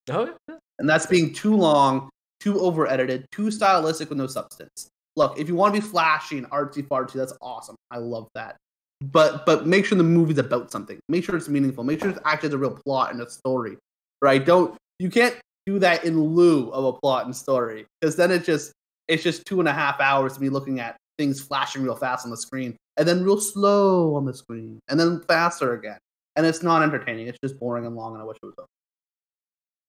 [0.09, 0.55] Oh, yeah.
[0.79, 4.89] And that's being too long, too over edited, too stylistic with no substance.
[5.15, 7.75] look, if you want to be flashy and artsy fartsy, that's awesome.
[7.91, 8.57] I love that.
[9.01, 10.97] But but make sure the movie's about something.
[11.09, 11.83] Make sure it's meaningful.
[11.83, 13.77] Make sure it's actually a real plot and a story.
[14.21, 14.43] Right?
[14.43, 15.35] Don't you can't
[15.65, 18.71] do that in lieu of a plot and story because then it just
[19.07, 22.25] it's just two and a half hours to be looking at things flashing real fast
[22.25, 25.97] on the screen and then real slow on the screen and then faster again
[26.35, 28.67] and it's not entertaining it's just boring and long and i wish it was over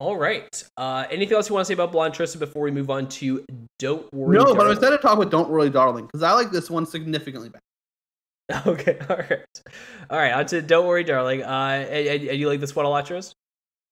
[0.00, 0.62] all right.
[0.76, 3.44] Uh, anything else you want to say about Blonde Tristan before we move on to
[3.78, 4.37] Don't Worry?
[4.37, 4.57] No, Darling?
[4.59, 7.61] but instead of talk about Don't Worry, Darling, because I like this one significantly better.
[8.66, 9.62] Okay, all right,
[10.11, 10.33] all right.
[10.33, 11.42] On to Don't Worry, Darling.
[11.42, 13.33] Uh, and, and, and you like this one a lot, Tris?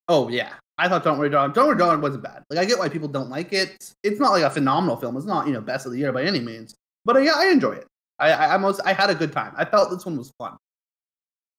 [0.09, 1.53] Oh yeah, I thought Don't Worry, Darling.
[1.53, 2.43] Don't Worry, Darling wasn't bad.
[2.51, 3.91] Like I get why people don't like it.
[4.03, 5.17] It's not like a phenomenal film.
[5.17, 6.75] It's not you know best of the year by any means.
[7.03, 7.87] But uh, yeah, I enjoy it.
[8.19, 9.53] I, I, I most I had a good time.
[9.57, 10.55] I felt this one was fun.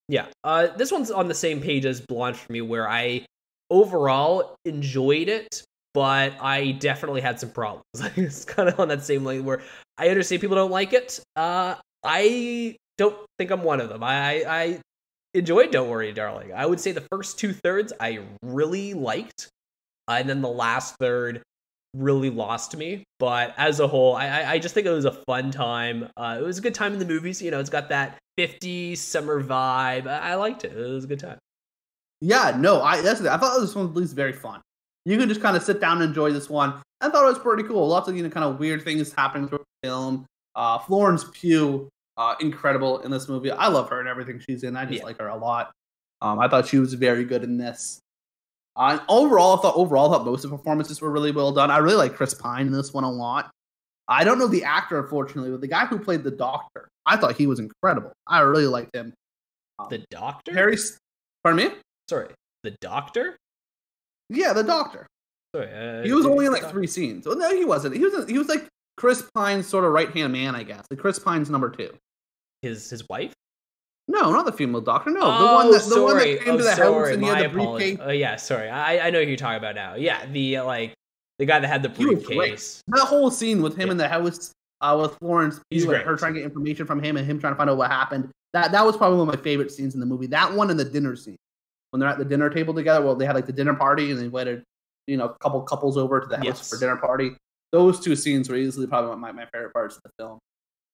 [0.09, 3.26] Yeah, uh, this one's on the same page as Blonde for me, where I
[3.70, 7.85] overall enjoyed it, but I definitely had some problems.
[8.16, 9.62] it's kind of on that same line where
[9.98, 11.20] I understand people don't like it.
[11.37, 14.03] Uh, I don't think I'm one of them.
[14.03, 14.81] I, I
[15.35, 16.53] enjoyed Don't Worry, Darling.
[16.53, 19.48] I would say the first two thirds I really liked,
[20.09, 21.42] uh, and then the last third
[21.94, 23.05] really lost me.
[23.18, 26.09] But as a whole, I, I just think it was a fun time.
[26.16, 27.40] Uh, it was a good time in the movies.
[27.40, 30.07] You know, it's got that 50s summer vibe.
[30.07, 30.77] I liked it.
[30.77, 31.38] It was a good time.
[32.27, 34.63] Yeah, no, I that's I thought this one was at least very fun.
[35.05, 36.81] You can just kind of sit down and enjoy this one.
[37.03, 37.87] I thought it was pretty cool.
[37.87, 40.25] Lots of you know kind of weird things happening through the film.
[40.55, 43.51] Uh, Florence Pugh, uh, incredible in this movie.
[43.51, 44.75] I love her and everything she's in.
[44.75, 45.05] I just Yeah.
[45.05, 45.71] like her a lot.
[46.23, 48.01] Um, I thought she was very good in this.
[48.77, 51.71] Uh, overall, I thought overall, I thought most of the performances were really well done.
[51.71, 53.51] I really like Chris Pine in this one a lot.
[54.09, 57.37] I don't know the actor, unfortunately, but the guy who played the Doctor, I thought
[57.37, 58.13] he was incredible.
[58.27, 59.13] I really liked him.
[59.79, 60.53] Um, The Doctor?
[60.55, 60.77] Harry,
[61.43, 61.75] pardon me?
[62.09, 62.29] Sorry,
[62.62, 63.37] the Doctor?
[64.31, 65.07] Yeah, the Doctor.
[65.55, 67.27] Sorry, uh, He was only in like three scenes.
[67.27, 67.97] Well, no, he wasn't.
[67.97, 68.29] He was.
[68.29, 70.85] He was like Chris Pine's sort of right hand man, I guess.
[70.90, 71.90] Like Chris Pine's number two.
[72.62, 73.33] His his wife?
[74.07, 75.11] No, not the female doctor.
[75.11, 76.03] No, oh, the one that the sorry.
[76.05, 77.05] one that came oh, to the sorry.
[77.07, 77.99] house and he had the briefcase.
[78.01, 78.69] Oh yeah, sorry.
[78.69, 79.95] I I know who you're talking about now.
[79.95, 80.95] Yeah, the uh, like
[81.38, 82.37] the guy that had the He was great.
[82.37, 82.83] briefcase.
[82.88, 83.93] That whole scene with him Yeah.
[83.93, 87.17] in the house uh, with Florence Pugh and her trying to get information from him
[87.17, 88.29] and him trying to find out what happened.
[88.53, 90.27] That that was probably one of my favorite scenes in the movie.
[90.27, 91.37] That one and the dinner scene
[91.94, 93.04] when they're at the dinner table together.
[93.07, 94.64] Well, they had like the dinner party and they invited
[95.07, 96.68] you know a couple couples over to the house Yes.
[96.68, 97.37] for dinner party.
[97.70, 100.40] Those two scenes were easily probably my, my favorite parts of the film.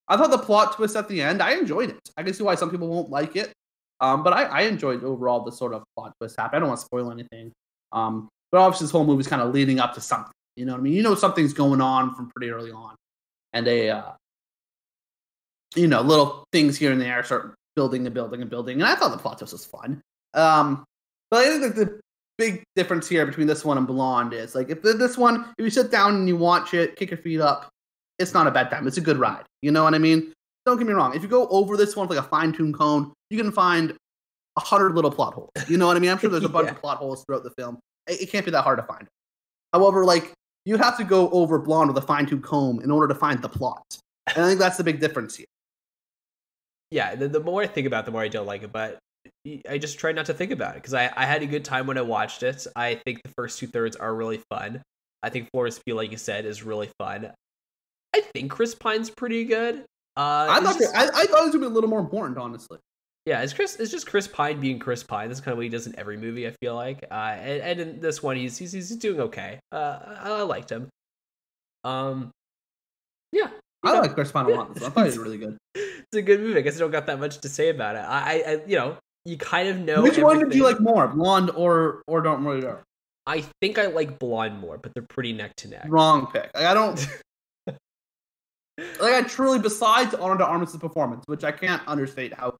[0.08, 1.98] I thought the plot twist at the end, I enjoyed it.
[2.18, 3.50] I can see why some people won't like it.
[4.02, 6.56] Um, but I, I enjoyed overall the sort of plot twist happen.
[6.56, 7.50] I don't want to spoil anything.
[7.92, 10.32] Um, but obviously this whole movie's kind of leading up to something.
[10.56, 10.92] You know what I mean?
[10.94, 12.94] You know something's going on from pretty early on.
[13.54, 14.12] And they uh
[15.76, 18.80] you know, little things here and there start building and building and building.
[18.80, 20.00] And I thought the plot twist was fun.
[20.34, 20.84] Um
[21.30, 22.00] but I think that the
[22.38, 25.70] big difference here between this one and Blonde is like if this one, if you
[25.70, 27.68] sit down and you watch it, kick your feet up,
[28.18, 28.86] it's not a bad time.
[28.86, 29.44] It's a good ride.
[29.62, 30.32] You know what I mean?
[30.66, 31.14] Don't get me wrong.
[31.14, 33.94] If you go over this one with like a fine tuned cone, you can find
[34.56, 35.50] a hundred little plot holes.
[35.68, 36.10] You know what I mean?
[36.10, 36.72] I'm sure there's a bunch Yeah.
[36.72, 37.78] of plot holes throughout the film.
[38.06, 39.06] It, it can't be that hard to find.
[39.72, 40.32] However, like
[40.66, 43.40] you have to go over Blonde with a fine tuned comb in order to find
[43.40, 43.82] the plot.
[44.34, 45.46] And I think that's the big difference here.
[46.90, 48.72] Yeah, the, the more I think about it, the more I don't like it.
[48.72, 48.98] But
[49.68, 51.86] I just try not to think about it because I, I had a good time
[51.86, 52.66] when I watched it.
[52.76, 54.82] I think the first two thirds are really fun.
[55.22, 57.32] I think Florence Pugh, like you said, is really fun.
[58.14, 59.84] I think Chris Pine's pretty good.
[60.16, 62.36] Uh, I thought just- I, I thought it was gonna be a little more important,
[62.38, 62.78] honestly.
[63.26, 63.76] Yeah, it's Chris.
[63.76, 65.28] It's just Chris Pine being Chris Pine.
[65.28, 66.46] That's kind of what he does in every movie.
[66.46, 69.60] I feel like, uh, and, and in this one, he's he's, he's doing okay.
[69.70, 70.88] Uh, I, I liked him.
[71.84, 72.30] Um,
[73.32, 73.48] yeah,
[73.84, 74.00] I Yeah.
[74.00, 74.70] like Chris Pine a lot.
[74.76, 75.56] I thought he was really good.
[75.74, 76.58] it's a good movie.
[76.58, 78.00] I guess I don't got that much to say about it.
[78.00, 80.02] I, I you know, you kind of know.
[80.02, 82.82] Which one did you like more, Blonde or or Don't Worry Darling?
[83.26, 85.86] I think I like Blonde more, but they're pretty neck to neck.
[85.88, 86.50] Wrong pick.
[86.54, 87.08] Like, I don't.
[87.66, 92.56] like I truly, besides Ana de Armas' performance, which I can't understate how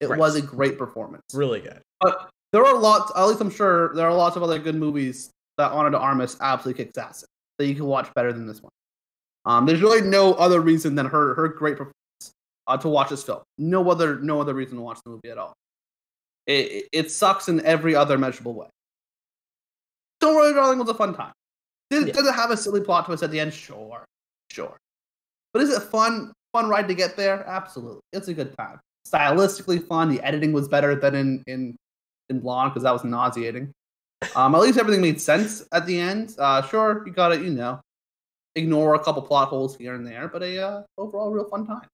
[0.00, 0.18] it Right.
[0.18, 1.22] was a great performance.
[1.32, 1.80] Really good.
[2.00, 3.12] But there are lots.
[3.16, 6.36] At least I'm sure there are lots of other good movies that Ana de Armas
[6.40, 8.70] absolutely kicks ass in, that you can watch better than this one.
[9.44, 11.94] Um, there's really no other reason than her her great performance
[12.66, 13.42] uh, to watch this film.
[13.56, 15.54] No other no other reason to watch the movie at all.
[16.48, 18.66] It it, it sucks in every other measurable way.
[20.20, 21.32] Don't worry, darling was a fun time.
[21.90, 22.12] Did, Yeah.
[22.14, 23.54] does it have a silly plot twist at the end?
[23.54, 24.04] Sure,
[24.50, 24.76] sure.
[25.52, 27.46] But is it fun fun ride to get there?
[27.46, 28.80] Absolutely, it's a good time.
[29.06, 30.10] Stylistically fun.
[30.10, 31.76] The editing was better than in in
[32.28, 33.72] in Blonde because that was nauseating.
[34.34, 36.34] Um, at least everything made sense at the end.
[36.38, 37.80] Uh, sure, you gotta you know
[38.56, 41.86] ignore a couple plot holes here and there, but a uh, overall real fun time.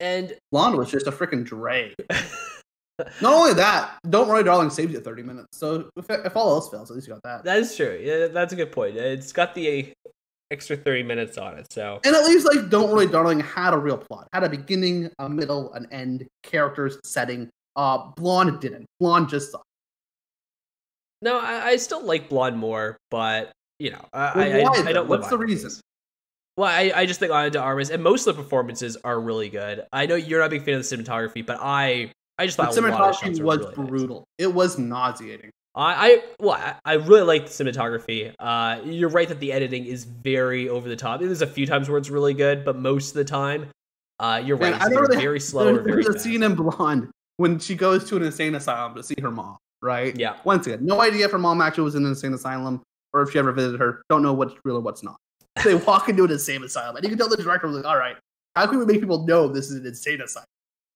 [0.00, 1.94] And Blonde was just a freaking drag.
[3.20, 5.58] Not only that, Don't Worry, Darling saves you 30 minutes.
[5.58, 7.44] So if, if all else fails, at least you got that.
[7.44, 7.98] that is true.
[8.02, 8.96] Yeah, that's a good point.
[8.96, 9.92] It's got the
[10.50, 11.72] extra 30 minutes on it.
[11.72, 14.28] So And at least like Don't Worry Darling had a real plot.
[14.32, 17.48] Had a beginning, a middle, an end, characters, setting.
[17.76, 18.86] Uh Blonde didn't.
[18.98, 19.64] Blonde just sucked.
[21.22, 24.92] no, I, I still like Blonde more, but you know, I, Well, I, why I,
[24.92, 25.08] don't.
[25.08, 25.70] What's the on reason?
[26.56, 29.48] Well, I, I just think Ana de Armas and most of the performances are really
[29.48, 29.86] good.
[29.92, 32.76] I know you're not a big fan of the cinematography, but I I just thought
[32.76, 33.74] a lot of the cinematography was really nice.
[33.74, 34.24] brutal.
[34.38, 35.50] It was nauseating.
[35.74, 38.32] I, I well, I, really like the cinematography.
[38.38, 41.20] Uh, you're right that the editing is very over the top.
[41.20, 43.68] There's a few times where it's really good, but most of the time,
[44.18, 44.72] uh, you're right.
[44.72, 47.58] Man, It's I they- very slow or There- very There's a scene in Blonde when
[47.58, 50.16] she goes to an insane asylum to see her mom, right?
[50.18, 50.36] Yeah.
[50.44, 53.30] Once again, no idea if her mom actually was in an insane asylum or if
[53.30, 54.02] she ever visited her.
[54.10, 55.16] Don't know what's real or what's not.
[55.64, 57.96] They walk into an insane asylum, and you can tell the director was like, "All
[57.96, 58.16] right,
[58.56, 60.46] how can we make people know this is an insane asylum?"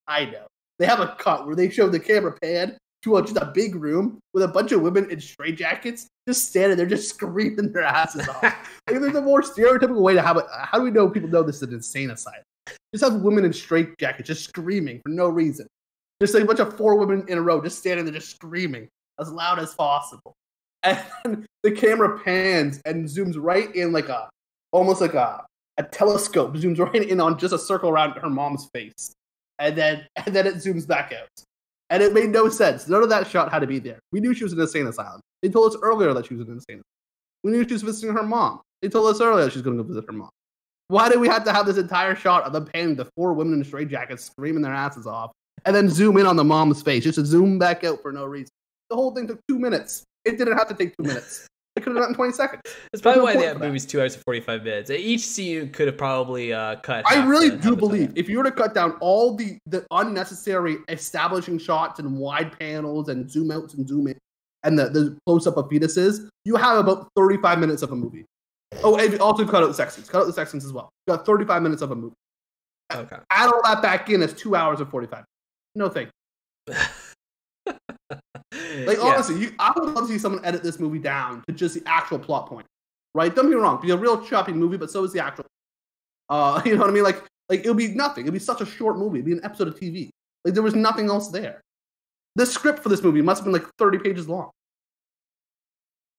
[0.08, 0.46] I know
[0.82, 3.76] they have a cut where they show the camera pan to a, just a big
[3.76, 8.28] room with a bunch of women in straitjackets just standing there, just screaming their asses
[8.28, 8.42] off.
[8.90, 10.44] Like, there's a more stereotypical way to have it.
[10.50, 12.42] How do we know people know this is an insane asylum?
[12.92, 15.68] Just have women in straitjackets just screaming for no reason.
[16.20, 18.88] Just like a bunch of four women in a row just standing there just screaming
[19.20, 20.34] as loud as possible.
[21.24, 24.28] And the camera pans and zooms right in like a
[24.72, 25.44] almost like a,
[25.78, 29.14] a telescope, zooms right in on just a circle around her mom's face.
[29.62, 31.28] And then and then it zooms back out.
[31.90, 32.88] And it made no sense.
[32.88, 34.00] None of that shot had to be there.
[34.10, 35.20] We knew she was in an insane asylum.
[35.42, 36.84] They told us earlier that she was in an insane asylum.
[37.44, 38.60] We knew she was visiting her mom.
[38.80, 40.30] They told us earlier that she's going to go visit her mom.
[40.88, 43.54] Why did we have to have this entire shot of them panning the four women
[43.54, 45.32] in straitjackets screaming their asses off
[45.64, 48.24] and then zoom in on the mom's face just to zoom back out for no
[48.24, 48.50] reason?
[48.90, 50.04] The whole thing took two minutes.
[50.24, 51.46] It didn't have to take two minutes.
[51.74, 52.62] It could have done in 20 seconds.
[52.92, 54.90] That's probably no why point that movie's two hours and 45 minutes.
[54.90, 57.04] Each scene could have probably uh, cut.
[57.06, 61.58] I really do believe if you were to cut down all the, the unnecessary establishing
[61.58, 64.18] shots and wide panels and zoom outs and zoom in
[64.64, 68.26] and the, the close up of fetuses, you have about 35 minutes of a movie.
[68.84, 70.10] Oh, and also cut out the sex scenes.
[70.10, 70.90] Cut out the sex scenes as well.
[71.06, 72.14] You got 35 minutes of a movie.
[72.94, 73.16] Okay.
[73.30, 75.24] Add all that back in, it's two hours and 45.
[75.74, 76.10] No thank
[76.68, 76.74] you.
[78.86, 79.04] Like Yeah.
[79.04, 81.82] honestly, you, I would love to see someone edit this movie down to just the
[81.86, 82.66] actual plot point.
[83.14, 83.34] Right?
[83.34, 83.80] Don't be wrong.
[83.80, 85.44] Be a real choppy movie, but so is the actual.
[86.28, 87.04] Uh, you know what I mean?
[87.04, 88.24] Like, like it'll be nothing.
[88.26, 89.18] It'll be such a short movie.
[89.18, 90.08] It'll be an episode of TV.
[90.44, 91.60] Like there was nothing else there.
[92.36, 94.50] The script for this movie must have been like 30 pages long.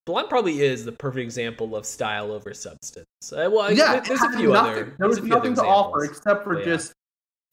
[0.05, 3.05] Blonde probably is the perfect example of style over substance.
[3.31, 4.71] Uh, well, yeah, there- there's a few nothing.
[4.71, 4.95] other.
[4.99, 6.65] There was a few other nothing to offer except for But yeah.
[6.73, 6.93] just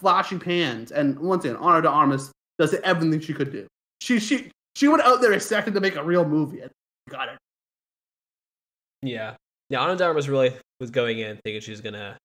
[0.01, 0.91] flashy pans.
[0.91, 3.67] And once again, Ana de Armas does everything she could do.
[4.01, 6.71] She she she went out there expecting to make a real movie and
[7.09, 7.39] got it.
[9.03, 9.35] Yeah,
[9.69, 9.81] yeah.
[9.81, 12.17] Ana de Armas really was going in thinking she was gonna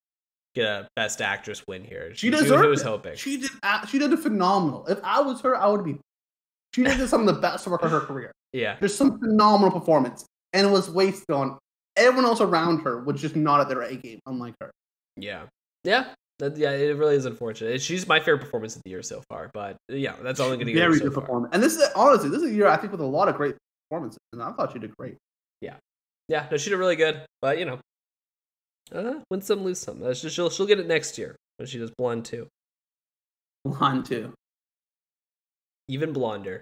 [0.55, 2.13] get a Best Actress win here.
[2.15, 2.85] She was- deserved was it.
[2.87, 3.15] hoping.
[3.15, 3.51] She did.
[3.63, 4.85] a- She did a phenomenal.
[4.87, 5.99] If I was her, I would be.
[6.73, 8.31] She did some of the best work of her career.
[8.51, 11.57] yeah, There's some phenomenal performance, and it was wasted on
[11.95, 13.01] everyone else around her.
[13.01, 14.71] Was just not at their A game, unlike her.
[15.15, 15.47] yeah,
[15.85, 16.13] yeah.
[16.39, 17.81] That, yeah, it really is unfortunate.
[17.81, 20.71] She's my favorite performance of the year so far, but yeah, that's all I'm gonna
[20.73, 20.79] get.
[20.79, 21.53] Very so good performance.
[21.53, 23.55] And this is honestly, this is a year I think with a lot of great
[23.89, 25.15] performances, and I thought she did great.
[25.61, 25.75] Yeah,
[26.27, 27.79] yeah, no, she did really good, but you know,
[28.93, 29.99] uh, win some, lose some.
[30.01, 32.47] That's just, she'll she'll get it next year when she does Blonde too.
[33.63, 34.33] Blonde too,
[35.87, 36.61] Even blonder.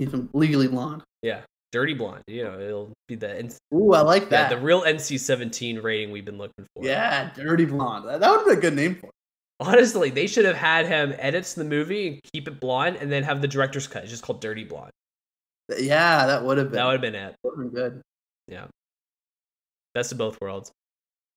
[0.00, 1.02] even legally blonde.
[1.22, 1.42] Yeah,
[1.72, 2.22] Dirty Blonde.
[2.26, 4.50] You know, it'll be the N- Ooh, I like yeah, that.
[4.50, 6.84] the real NC-17 rating we've been looking for.
[6.84, 8.06] Yeah, dirty blonde.
[8.08, 9.12] That, that would be a good name for it.
[9.58, 13.22] Honestly, they should have had him edit the movie and keep it blonde, and then
[13.22, 14.02] have the director's cut.
[14.02, 14.90] It's just called Dirty Blonde.
[15.78, 16.76] Yeah, that would have been.
[16.76, 17.34] That would have been it.
[17.42, 18.02] would have been good.
[18.48, 18.66] Yeah,
[19.94, 20.70] best of both worlds.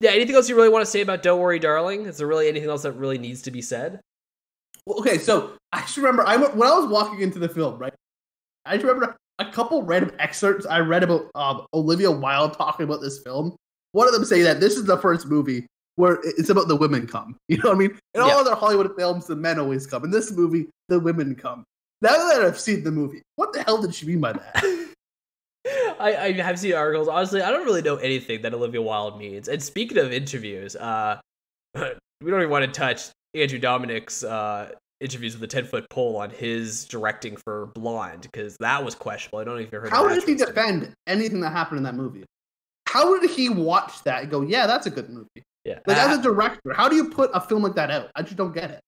[0.01, 0.11] Yeah.
[0.11, 2.05] Anything else you really want to say about Don't Worry, Darling?
[2.05, 4.01] Is there really anything else that really needs to be said?
[4.85, 7.93] Well, okay, so I just remember I when I was walking into the film, right?
[8.65, 13.01] I just remember a couple random excerpts I read about um, Olivia Wilde talking about
[13.01, 13.55] this film.
[13.91, 15.65] One of them saying that this is the first movie
[15.97, 17.37] where it's about the women come.
[17.47, 17.99] You know what I mean?
[18.13, 18.37] In all Yeah.
[18.37, 20.03] other Hollywood films, the men always come.
[20.03, 21.63] In this movie, the women come.
[22.01, 24.63] Now that I've seen the movie, what the hell did she mean by that?
[25.99, 27.07] I, I have seen articles.
[27.07, 29.47] Honestly, I don't really know anything that Olivia Wilde means.
[29.47, 31.19] And speaking of interviews, uh,
[31.75, 31.81] we
[32.31, 36.29] don't even want to touch Andrew Dominik's uh, interviews with the 10 foot pole on
[36.29, 39.39] his directing for Blonde, because that was questionable.
[39.39, 41.95] I don't know if you heard How did he defend anything that happened in that
[41.95, 42.23] movie?
[42.87, 45.43] How did he watch that and go, "Yeah, that's a good movie"?
[45.65, 45.79] Yeah.
[45.85, 48.09] Like Uh, as a director, how do you put a film like that out?
[48.15, 48.79] I just don't get it.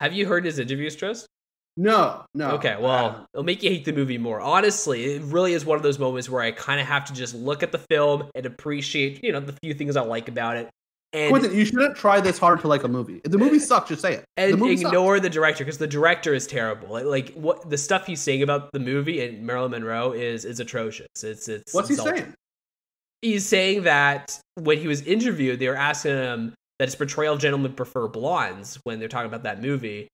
[0.00, 1.26] have you heard his interviews, Tris?
[1.76, 2.50] No, no.
[2.50, 4.40] Okay, well, it'll make you hate the movie more.
[4.40, 7.34] Honestly, it really is one of those moments where I kind of have to just
[7.34, 10.68] look at the film and appreciate, you know, the few things I like about it,
[11.12, 13.20] and Quentin, you shouldn't try this hard to like a movie.
[13.24, 14.24] If the movie sucks, just say it.
[14.36, 14.80] the and sucks.
[14.80, 16.88] ignore the director because the director is terrible.
[16.88, 20.60] Like, like what the stuff he's saying about the movie and Marilyn Monroe is is
[20.60, 21.08] atrocious.
[21.22, 22.34] It's it's What's he saying?
[23.20, 27.40] he's saying that when he was interviewed, they were asking him that his portrayal of
[27.40, 30.08] gentlemen prefer blondes when they're talking about that movie.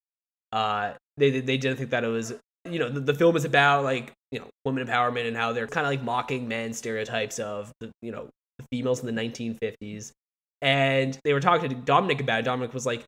[0.51, 2.33] Uh, they they didn't think that it was
[2.69, 5.67] you know the, the film is about like you know women empowerment and how they're
[5.67, 8.27] kind of like mocking men stereotypes of the you know
[8.57, 10.11] the females in the 1950s
[10.61, 12.45] and they were talking to dominik about it.
[12.45, 13.03] Dominik was like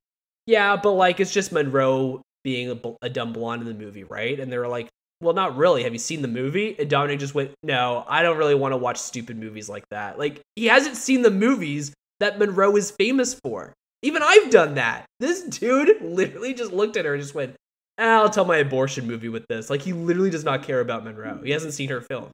[0.47, 4.39] yeah but like it's just monroe being a, a dumb blonde in the movie right?
[4.39, 4.87] And they were like
[5.21, 5.83] well not really.
[5.83, 6.75] Have you seen the movie?
[6.79, 10.17] And dominik just went no i don't really want to watch stupid movies like that.
[10.17, 13.73] Like he hasn't seen the movies that monroe is famous for.
[14.01, 15.05] Even i've done that.
[15.19, 17.55] This dude literally just looked at her and just went
[17.97, 19.69] I'll tell my abortion movie with this.
[19.69, 21.41] Like he literally does not care about Monroe.
[21.43, 22.31] He hasn't seen her film.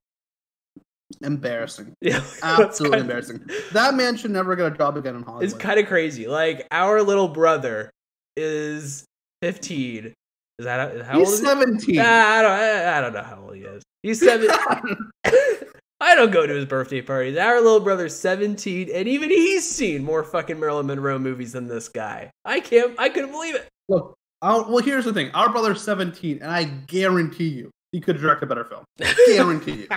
[1.22, 1.94] Embarrassing.
[2.02, 3.46] Yeah, absolutely embarrassing.
[3.74, 5.44] That man should never get a job again in Hollywood.
[5.44, 6.28] It's kind of crazy.
[6.28, 7.90] Like our little brother
[8.36, 9.06] is
[9.42, 10.14] 15.
[10.60, 11.40] Is that how He's old?
[11.40, 12.00] 17.
[12.00, 12.52] Ah, I don't.
[12.52, 13.84] I, I, don't know how old he is.
[14.04, 14.50] He's seven.
[16.00, 17.38] I don't go to his birthday parties.
[17.38, 21.90] Our little brother's 17, and even he's seen more fucking Marilyn Monroe movies than this
[21.90, 22.30] guy.
[22.46, 22.94] I can't.
[23.00, 23.68] I couldn't believe it.
[23.90, 25.32] Look, I'll, well, here's the thing.
[25.34, 28.84] Our brother's 17, and I guarantee you he could direct a better film.
[29.28, 29.88] guarantee you.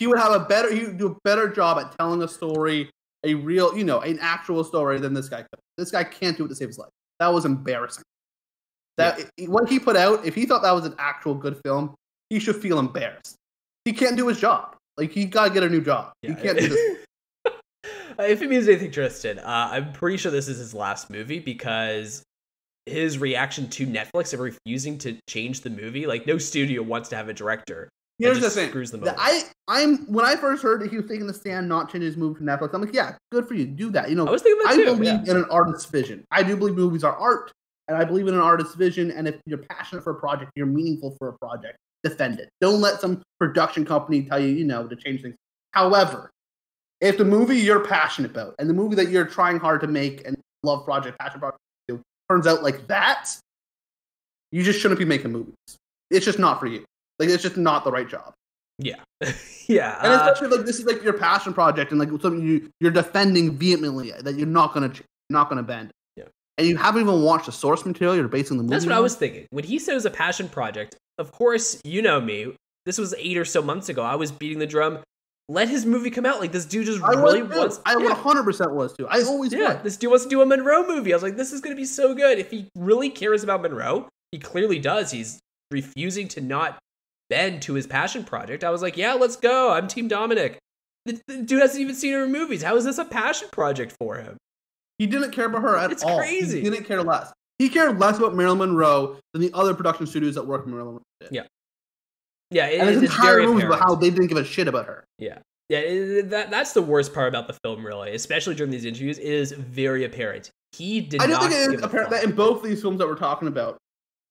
[0.00, 2.88] He would have a better, he would do a better job at telling a story,
[3.22, 5.60] a real, you know, an actual story than this guy could.
[5.76, 6.88] This guy can't do it to save his life.
[7.18, 8.02] That was embarrassing.
[8.96, 9.48] That yeah.
[9.48, 11.94] what he put out, if he thought that was an actual good film,
[12.30, 13.36] he should feel embarrassed.
[13.84, 14.74] He can't do his job.
[14.96, 16.12] Like he gotta get a new job.
[16.22, 16.30] Yeah.
[16.30, 16.96] He can't do this.
[18.20, 22.22] if it means anything, Tristan, uh, I'm pretty sure this is his last movie because
[22.86, 26.06] his reaction to Netflix of refusing to change the movie.
[26.06, 27.90] Like no studio wants to have a director.
[28.20, 28.68] Here's the thing.
[28.68, 29.14] Screws them over.
[29.18, 32.16] I I'm when I first heard that he was taking the stand, not changing his
[32.16, 32.74] movie to Netflix.
[32.74, 33.66] I'm like, yeah, good for you.
[33.66, 34.10] Do that.
[34.10, 35.30] You know, I was thinking that I too, believe yeah.
[35.30, 36.24] in an artist's vision.
[36.30, 37.52] I do believe movies are art,
[37.88, 39.10] and I believe in an artist's vision.
[39.10, 41.78] And if you're passionate for a project, you're meaningful for a project.
[42.04, 42.48] Defend it.
[42.60, 45.36] Don't let some production company tell you, you know, to change things.
[45.72, 46.30] However,
[47.00, 50.26] if the movie you're passionate about and the movie that you're trying hard to make
[50.26, 51.58] and love project, passion project,
[52.30, 53.30] turns out like that,
[54.52, 55.54] you just shouldn't be making movies.
[56.10, 56.84] It's just not for you.
[57.20, 58.34] Like it's just not the right job.
[58.78, 58.96] Yeah,
[59.68, 60.00] yeah.
[60.02, 62.90] And especially uh, like this is like your passion project and like something you you're
[62.90, 64.92] defending vehemently that you're not gonna
[65.28, 65.92] not gonna bend.
[66.16, 66.24] Yeah.
[66.58, 68.16] And you haven't even watched the source material.
[68.16, 68.72] You're basing the movie.
[68.72, 68.98] That's what on.
[68.98, 70.96] I was thinking when he said it was a passion project.
[71.18, 72.56] Of course, you know me.
[72.86, 74.02] This was eight or so months ago.
[74.02, 75.00] I was beating the drum
[75.50, 76.40] let his movie come out.
[76.40, 77.80] Like this dude just I really wants.
[77.84, 79.06] I 100 percent was too.
[79.08, 79.74] I always yeah.
[79.74, 79.82] Was.
[79.82, 81.12] This dude wants to do a Monroe movie.
[81.12, 82.38] I was like, this is gonna be so good.
[82.38, 85.10] If he really cares about Monroe, he clearly does.
[85.10, 85.40] He's
[85.70, 86.78] refusing to not
[87.30, 88.62] bend to his passion project.
[88.64, 89.72] I was like, yeah, let's go.
[89.72, 90.56] I'm Team Dominik.
[91.06, 92.62] The, the dude hasn't even seen her movies.
[92.62, 94.36] How is this a passion project for him?
[94.98, 96.18] He didn't care about her at it's all.
[96.18, 96.60] crazy.
[96.60, 97.32] He didn't care less.
[97.58, 100.94] He cared less about Marilyn Monroe than the other production studios that work with Marilyn
[100.94, 101.30] Monroe did.
[101.32, 101.42] Yeah.
[102.50, 104.86] Yeah, it, and his it's entire movie about how they didn't give a shit about
[104.86, 105.04] her.
[105.20, 108.84] Yeah, yeah, it, that that's the worst part about the film, really, especially during these
[108.84, 109.18] interviews.
[109.18, 111.18] It is very apparent he did.
[111.18, 111.28] Not.
[111.28, 113.78] I don't think it is apparent that in both these films that we're talking about,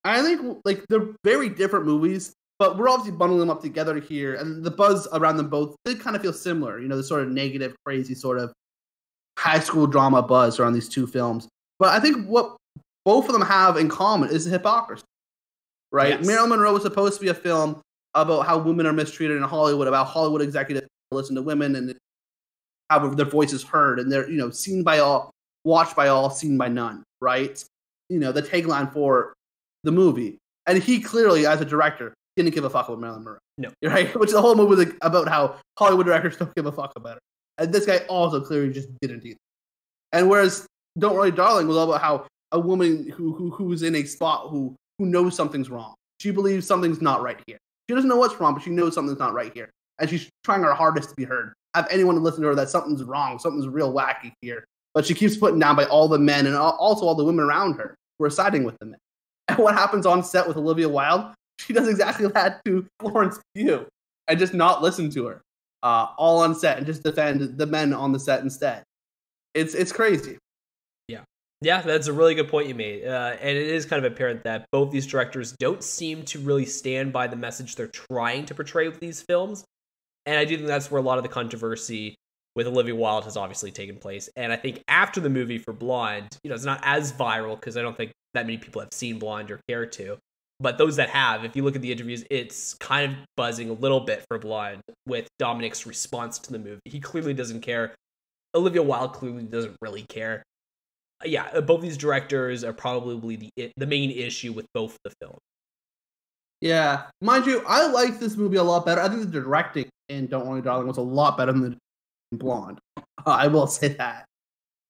[0.04, 4.36] I think like they're very different movies, but we're obviously bundling them up together here,
[4.36, 6.80] and the buzz around them both did kind of feel similar.
[6.80, 8.54] You know, the sort of negative, crazy sort of
[9.38, 11.48] high school drama buzz around these two films.
[11.80, 12.58] But I think what
[13.06, 15.04] both of them have in common is the hypocrisy.
[15.92, 16.10] Right?
[16.10, 16.28] Yes.
[16.28, 17.82] Marilyn Monroe was supposed to be a film
[18.14, 21.96] about how women are mistreated in Hollywood, about Hollywood executives listen to women and
[22.90, 25.32] have their voices heard and they're you know seen by all
[25.64, 27.64] watched by all seen by none right
[28.10, 29.34] you know the tagline for
[29.84, 30.38] the movie
[30.68, 32.14] and he clearly as a director
[32.44, 34.96] didn't give a fuck about marilyn monroe no right which the whole movie was like
[35.02, 37.20] about how hollywood directors don't give a fuck about her
[37.58, 39.38] and this guy also clearly just didn't either
[40.14, 40.66] and whereas
[40.98, 44.50] don't worry darling was all about how a woman who, who who's in a spot
[44.50, 47.58] who who knows something's wrong she believes something's not right here
[47.90, 49.70] she doesn't know what's wrong but she knows something's not right here
[50.00, 51.54] and she's trying her hardest to be heard.
[51.76, 54.66] Have anyone to listen to her that something's wrong, something's real wacky here.
[54.94, 57.74] But she keeps putting down by all the men and also all the women around
[57.74, 59.00] her who are siding with the men.
[59.50, 61.34] And what happens on set with Olivia Wilde?
[61.68, 63.86] She does exactly that to Florence Pugh
[64.30, 65.42] and just not listen to her,
[65.84, 68.84] uh, all on set, and just defend the men on the set instead.
[69.54, 70.38] It's it's crazy.
[71.10, 71.24] Yeah,
[71.62, 74.44] yeah, that's a really good point you made, uh, and it is kind of apparent
[74.46, 78.56] that both these directors don't seem to really stand by the message they're trying to
[78.56, 79.66] portray with these films.
[80.26, 82.16] And I do think that's where a lot of the controversy
[82.56, 84.30] with Olivia Wilde has obviously taken place.
[84.36, 87.78] And I think after the movie for Blonde, you know, it's not as viral because
[87.78, 90.18] I don't think that many people have seen Blonde or care to.
[90.60, 93.74] But those that have, if you look at the interviews, it's kind of buzzing a
[93.74, 96.82] little bit for Blonde with Dominik's response to the movie.
[96.86, 97.96] He clearly doesn't care.
[98.54, 100.44] Olivia Wilde clearly doesn't really care.
[101.24, 105.40] Yeah, uh, both these directors are probably the the main issue with both the films.
[106.62, 109.02] Yeah, mind you, I like this movie a lot better.
[109.02, 111.78] I think the directing in Don't Worry Darling was a lot better than
[112.34, 112.80] Blonde.
[112.98, 114.26] Uh, I will say that.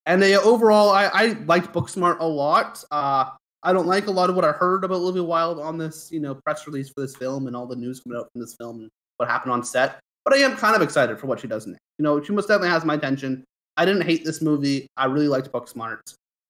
[0.05, 2.84] And they, overall, I, I liked Booksmart a lot.
[2.89, 3.30] Uh,
[3.64, 6.20] I don't like a lot of what I heard about Olivia Wilde on this, you
[6.20, 8.80] know, press release for this film and all the news coming out from this film
[8.82, 9.99] and what happened on set.
[10.24, 11.80] But I am kind of excited for what she does next.
[11.97, 13.43] You know, she most definitely has my attention.
[13.76, 14.88] I didn't hate this movie.
[14.95, 15.99] I really liked Booksmart.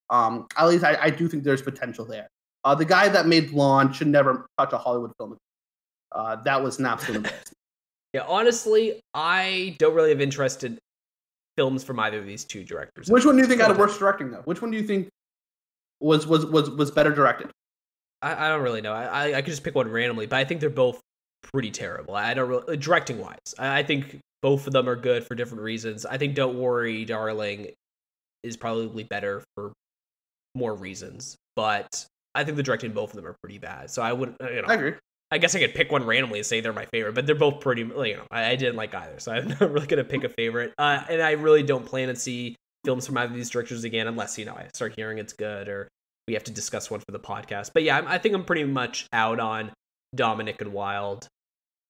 [0.09, 2.27] Um, at least I, I do think there's potential there.
[2.63, 5.37] Uh, the guy that made Blonde should never touch a Hollywood film.
[6.11, 7.31] Uh, that was an absolute.
[8.11, 10.79] Yeah, honestly, I don't really have interest in
[11.55, 13.07] films from either of these two directors.
[13.07, 14.41] Which one do you think had a worse directing though?
[14.45, 15.09] Which one do you think
[15.99, 17.51] was was was was better directed?
[18.21, 18.93] I, I don't really know.
[18.93, 20.99] I, I I could just pick one randomly, but I think they're both
[21.41, 22.15] pretty terrible.
[22.15, 23.55] I don't really directing wise.
[23.57, 26.05] I, I think both of them are good for different reasons.
[26.05, 27.69] I think Don't Worry, Darling
[28.43, 29.73] is probably better for
[30.55, 33.89] more reasons, but I think the directing both of them are pretty bad.
[33.89, 34.93] So I wouldn't, you know, I agree.
[35.31, 37.59] I guess I could pick one randomly and say they're my favorite, but they're both
[37.59, 37.81] pretty.
[37.81, 40.73] You know, I, I didn't like either, so I'm not really gonna pick a favorite.
[40.77, 42.55] Uh, and I really don't plan to see
[42.89, 45.69] films from either of these directors again, unless you know I start hearing it's good
[45.69, 45.87] or
[46.27, 47.69] we have to discuss one for the podcast.
[47.71, 49.71] But yeah, I'm, I think I'm pretty much out on
[50.15, 51.27] Dominik and Wilde.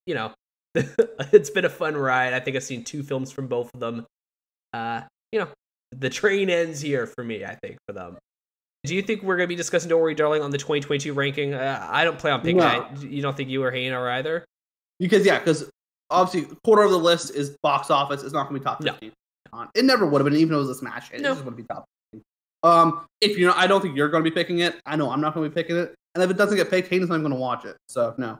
[0.05, 0.33] You know,
[0.75, 2.33] it's been a fun ride.
[2.33, 4.05] I think I've seen two films from both of them.
[4.73, 5.47] Uh, you know,
[5.93, 7.45] the train ends here for me.
[7.45, 8.17] I think for them.
[8.85, 11.53] Do you think we're going to be discussing Don't Worry, Darling on the 2022 ranking?
[11.53, 12.89] Uh, I don't play on picking No.
[12.99, 14.43] You don't think you or Hayden are either?
[14.99, 15.69] Because yeah, because
[16.09, 18.21] obviously quarter of the list is box office.
[18.21, 19.11] It's not going to be top No.
[19.53, 21.21] Uh, It never would have been, even if it was a smash hit.
[21.21, 21.31] No.
[21.31, 21.85] It just wouldn't be top.
[22.63, 24.79] Um, if you know, I don't think you're going to be picking it.
[24.85, 25.95] I know I'm not going to be picking it.
[26.15, 27.77] And if it doesn't get picked, Hayden's not going to watch it.
[27.87, 28.37] So no.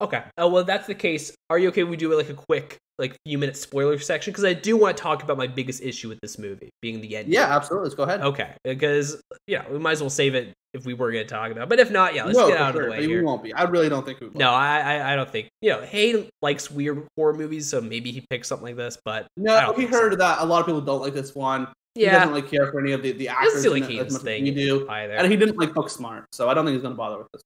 [0.00, 0.22] Okay.
[0.38, 1.32] Oh well, if that's the case.
[1.50, 1.82] Are you okay?
[1.82, 4.96] if We do like a quick, like few minute spoiler section because I do want
[4.96, 7.28] to talk about my biggest issue with this movie being the end.
[7.28, 7.86] Yeah, absolutely.
[7.86, 8.20] Let's go ahead.
[8.20, 8.54] Okay.
[8.64, 11.64] Because yeah, we might as well save it if we were going to talk about.
[11.64, 11.68] it.
[11.68, 13.24] But if not, yeah, let's no, get out of the way but We here.
[13.24, 13.52] won't be.
[13.52, 14.38] I really don't think we will.
[14.38, 15.80] No, I, I I don't think you know.
[15.80, 18.98] Hayden likes weird horror movies, so maybe he picks something like this.
[19.04, 20.00] But No, we think so.
[20.00, 21.66] heard that a lot of people don't like this one.
[21.94, 24.18] He yeah, doesn't like care for any of the, the actors like as much as
[24.22, 24.88] thing we do.
[24.88, 25.14] either.
[25.14, 27.42] And he didn't like Booksmart, so I don't think he's going to bother with this.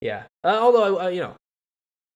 [0.00, 0.24] Yeah.
[0.42, 1.34] Uh, although I- you know,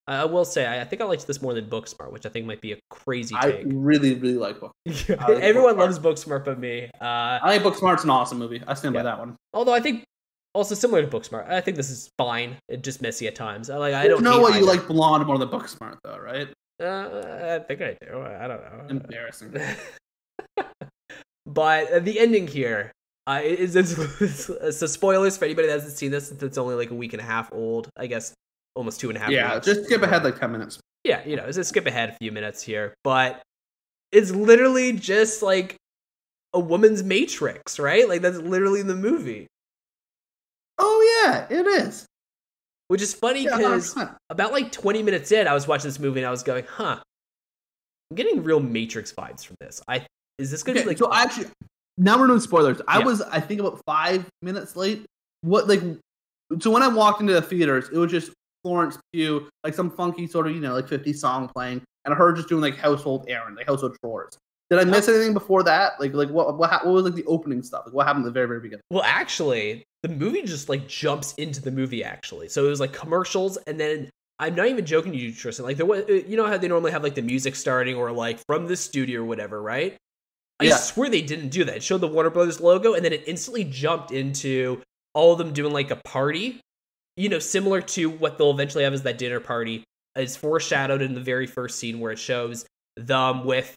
[0.07, 2.61] I, will say I, think I liked this more than Booksmart, which I think might
[2.61, 4.73] be a crazy I really, really like Book.
[4.87, 5.79] Like Everyone Booksmart.
[5.79, 6.91] loves Booksmart but me.
[7.01, 8.63] Uh, I think Booksmart's an awesome movie.
[8.67, 9.01] I stand Yeah.
[9.03, 9.37] by that one.
[9.53, 10.05] although I think
[10.55, 12.57] also similar to Booksmart, I think this is fine.
[12.69, 13.69] It's just messy at times.
[13.69, 13.95] I like.
[13.95, 16.49] I don't know why you like Blonde more than Booksmart, though, right?
[16.83, 18.23] Uh, I think I do.
[18.23, 18.87] I don't know.
[18.89, 19.55] Embarrassing.
[21.47, 22.93] but the ending here
[23.27, 26.91] uh, is it's, so spoilers for anybody that hasn't seen this since it's only like
[26.91, 27.89] a week and a half old.
[27.97, 28.35] I guess
[28.77, 29.31] almost two and a half.
[29.31, 29.67] yeah, weeks.
[29.67, 30.79] just skip ahead like ten minutes.
[31.05, 33.43] yeah, you know, just skip ahead a few minutes here, but
[34.13, 35.77] it's literally just like
[36.55, 38.09] a woman's matrix, right?
[38.09, 39.47] Like that's literally the movie,
[40.79, 42.07] Oh yeah, it is.
[42.89, 44.17] which is funny because 100%.
[44.31, 47.01] about like 20 minutes in, I was watching this movie and I was going, huh,
[48.11, 49.83] I'm getting real Matrix vibes from this.
[49.89, 50.07] I
[50.39, 51.47] is this gonna Okay, be like so actually,
[51.99, 52.81] now we're doing spoilers.
[52.87, 53.05] I Yeah.
[53.07, 55.05] was, I think, about five minutes late.
[55.41, 55.81] What like?
[56.61, 58.31] So when I walked into the theaters, it was just
[58.67, 62.33] Florence Pugh, like some funky sort of, you know, like 50 song playing, and her
[62.33, 64.37] just doing like household errand, like household chores.
[64.71, 65.93] Did I miss anything before that?
[66.01, 67.83] Like, like what, what, what was like the opening stuff?
[67.87, 68.83] Like, what happened at the very, very beginning?
[68.91, 72.03] Well, actually, the movie just like jumps into the movie.
[72.03, 74.11] Actually, so it was like commercials, and then
[74.41, 75.65] I'm not even joking to you, Tristan.
[75.65, 78.11] Like there was, uh, you know how they normally have like the music starting or
[78.11, 79.97] like from the studio or whatever, right?
[80.59, 80.77] I Yeah.
[80.77, 81.77] swear they didn't do that.
[81.77, 84.83] It showed the Warner Brothers logo, and then it instantly jumped into
[85.15, 86.61] all of them doing like a party.
[87.17, 89.85] You know, similar to what they'll eventually have as that dinner party
[90.17, 93.75] is foreshadowed in the very first scene where it shows them with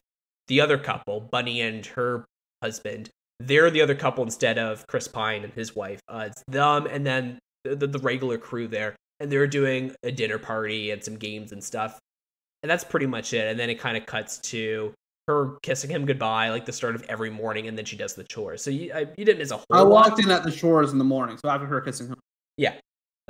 [0.48, 2.24] the other couple, Bunny and her
[2.62, 3.08] husband.
[3.38, 6.00] They're the other couple instead of Chris Pine and his wife.
[6.08, 10.12] Uh, it's them and then the, the, the regular crew there, and they're doing a
[10.12, 11.98] dinner party and some games and stuff.
[12.62, 13.46] And that's pretty much it.
[13.46, 14.92] And then it kind of cuts to
[15.28, 18.24] her kissing him goodbye, like the start of every morning, and then she does the
[18.24, 18.62] chores.
[18.62, 19.90] So you, I, you didn't miss a whole I lot.
[19.90, 22.18] walked in at the chores in the morning, so after her kissing him.
[22.56, 22.74] Yeah.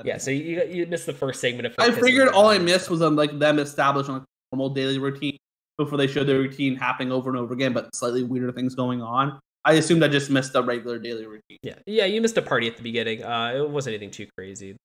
[0.04, 1.74] Yeah, so you you missed the first segment of.
[1.78, 4.22] I figured all I missed was um, like them establishing like
[4.52, 5.36] normal daily routine
[5.78, 9.02] before they showed their routine happening over and over again, but slightly weirder things going
[9.02, 9.38] on.
[9.64, 11.58] I assumed I just missed the regular daily routine.
[11.62, 13.22] Yeah, yeah, you missed a party at the beginning.
[13.22, 14.76] Uh, it wasn't anything too crazy,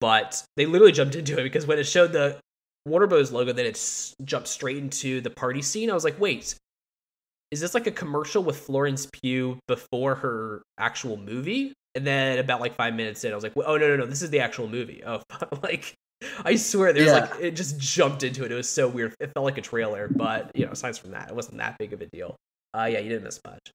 [0.00, 2.38] but they literally jumped into it because when it showed the
[2.86, 3.30] Warner Bros.
[3.32, 5.90] logo, then it jumped straight into the party scene.
[5.90, 6.56] I was like, wait,
[7.50, 11.72] is this like a commercial with Florence Pugh before her actual movie?
[11.94, 14.22] And then about like five minutes in, I was like, oh no no no, this
[14.22, 15.02] is the actual movie.
[15.06, 15.20] Oh,
[15.62, 15.94] like
[16.44, 17.28] I swear, there's Yeah.
[17.30, 18.52] like it just jumped into it.
[18.52, 19.14] It was so weird.
[19.20, 21.92] It felt like a trailer, but you know, aside from that, it wasn't that big
[21.92, 22.36] of a deal.
[22.74, 23.70] Uh, yeah, you didn't miss much.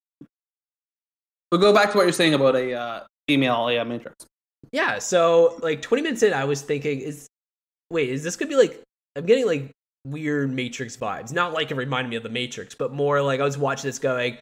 [1.51, 4.25] But go back to what you're saying about a uh, female yeah, matrix.
[4.71, 7.27] yeah so like 20 minutes in i was thinking is
[7.89, 8.81] wait is this gonna be like
[9.17, 9.69] i'm getting like
[10.07, 11.33] weird Matrix vibes.
[11.33, 13.99] Not like it reminded me of the Matrix, but more like I was watching this
[13.99, 14.37] going,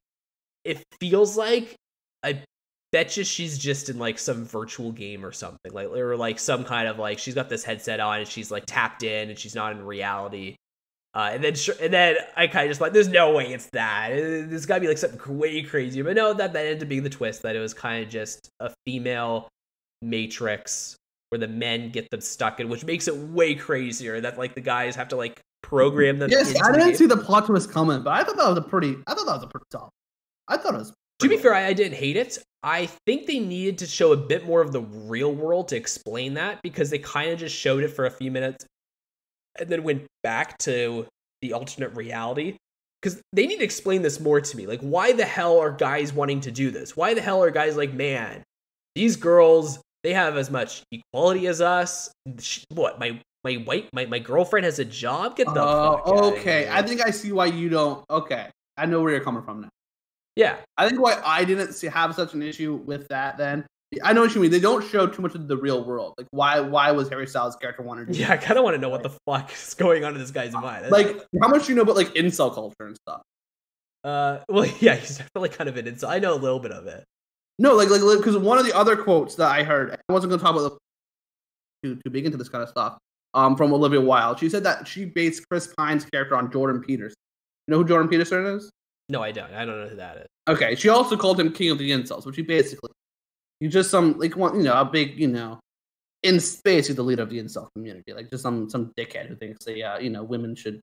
[0.64, 1.76] it feels like
[2.24, 2.42] I
[2.96, 5.74] bet you she's just in like some virtual game or something.
[5.74, 8.64] Like or like some kind of like she's got this headset on and she's like
[8.66, 10.56] tapped in and she's not in reality.
[11.14, 14.12] Uh, and then, and then I kind of just like, there's no way it's that.
[14.12, 16.02] There's got to be like something way crazy.
[16.04, 18.50] But no, that, that ended up being the twist that it was kind of just
[18.62, 19.50] a female
[20.02, 20.96] Matrix
[21.30, 24.62] where the men get them stuck in, which makes it way crazier that like the
[24.62, 26.30] guys have to like program them.
[26.32, 28.62] Yes, I didn't the see the plot twist coming, but I thought that was a
[28.62, 28.96] pretty.
[29.06, 29.90] I thought that was a pretty tough.
[30.48, 30.94] I thought it was.
[31.20, 32.38] To be fair, I, I didn't hate it.
[32.62, 36.34] I think they needed to show a bit more of the real world to explain
[36.34, 38.66] that because they kind of just showed it for a few minutes
[39.60, 41.06] and then went back to
[41.42, 42.58] the alternate reality.
[43.02, 44.66] Because they need to explain this more to me.
[44.66, 46.98] Like why the hell are guys wanting to do this?
[46.98, 48.44] Why the hell are guys like man
[48.96, 52.12] these girls they have as much equality as us.
[52.70, 55.36] What my my white my, my girlfriend has a job?
[55.36, 56.68] Get the uh, okay.
[56.72, 58.50] I think i see why you don't okay.
[58.78, 59.70] I know where you're coming from now
[60.36, 63.66] yeah i think why i didn't see, have such an issue with that then
[64.04, 64.52] I know what you mean.
[64.52, 66.16] They don't show too much of the real world.
[66.18, 66.60] Like, why?
[66.60, 68.08] Why was Harry Styles' character wanted?
[68.08, 70.20] To yeah, I kind of want to know what the fuck is going on in
[70.20, 70.90] this guy's mind.
[70.92, 73.22] Like, how much do you know about like incel culture and stuff?
[74.04, 76.10] Uh, well, yeah, he's definitely kind of an incel.
[76.10, 77.04] I know a little bit of it.
[77.58, 80.40] No, like, like, because one of the other quotes that I heard, I wasn't going
[80.40, 80.78] to talk about
[81.84, 82.98] the, too too big into this kind of stuff.
[83.34, 87.16] Um, from Olivia Wilde, she said that she based Chris Pine's character on Jordan Peterson.
[87.68, 88.70] You know who Jordan Peterson is?
[89.10, 89.54] No, I don't.
[89.54, 90.28] I don't know who that is.
[90.48, 92.90] Okay, she also called him King of the Incels, which he basically
[93.60, 95.60] you just some like one, you know, a big, you know,
[96.24, 99.36] in space, you're the leader of the incel community, like just some some dickhead who
[99.36, 100.82] thinks that yeah, you know, women should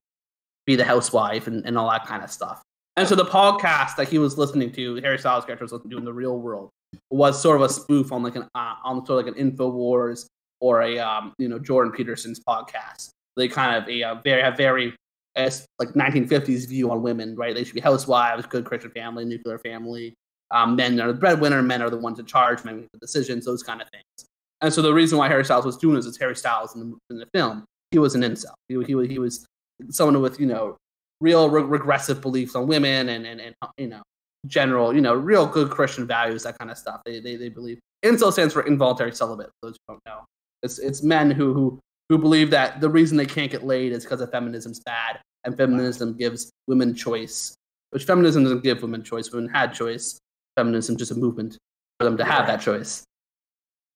[0.66, 2.62] be the housewife and, and all that kind of stuff.
[2.96, 5.98] And so the podcast that he was listening to, Harry Styles' character was listening to
[5.98, 6.70] in the real world,
[7.10, 10.26] was sort of a spoof on like an uh, on sort of like an Infowars
[10.60, 13.10] or a um, you know Jordan Peterson's podcast.
[13.36, 14.94] They kind of a uh, very a very
[15.35, 17.55] as like 1950s view on women, right?
[17.55, 20.14] They should be housewives, good Christian family, nuclear family,
[20.53, 23.47] um, men are the breadwinner, men are the ones in charge, men make the decisions,
[23.47, 24.28] those kind of things.
[24.61, 26.99] And so the reason why Harry Styles was doing this is Harry Styles in the,
[27.11, 28.53] in the film, he was an incel.
[28.68, 29.47] He, he, he was
[29.91, 30.76] someone with, you know,
[31.20, 34.03] real re- regressive beliefs on women and, and, and, you know,
[34.47, 37.01] general, you know, real good Christian values, that kind of stuff.
[37.07, 37.80] They, they, they believe.
[38.05, 40.24] Incel stands for involuntary celibate, for those who don't know.
[40.62, 41.80] It's, it's men who, who,
[42.12, 45.56] who believe that the reason they can't get laid is because of feminism's bad and
[45.56, 47.54] feminism gives women choice,
[47.88, 49.32] which feminism doesn't give women choice.
[49.32, 50.18] Women had choice
[50.54, 51.56] feminism just a movement
[51.98, 53.02] for them to have that choice.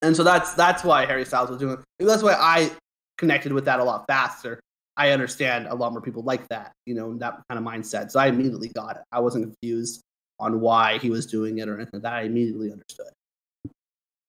[0.00, 2.04] And so that's that's why Harry Styles was doing it.
[2.06, 2.70] That's why I
[3.18, 4.60] connected with that a lot faster.
[4.96, 8.10] I understand a lot more people like that, you know, that kind of mindset.
[8.10, 9.02] So I immediately got it.
[9.12, 10.00] I wasn't confused
[10.40, 12.00] on why he was doing it or anything.
[12.00, 13.12] That I immediately understood.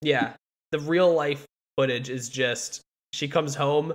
[0.02, 0.34] Yeah,
[0.74, 1.46] the real life
[1.78, 2.82] footage is just
[3.14, 3.94] she comes home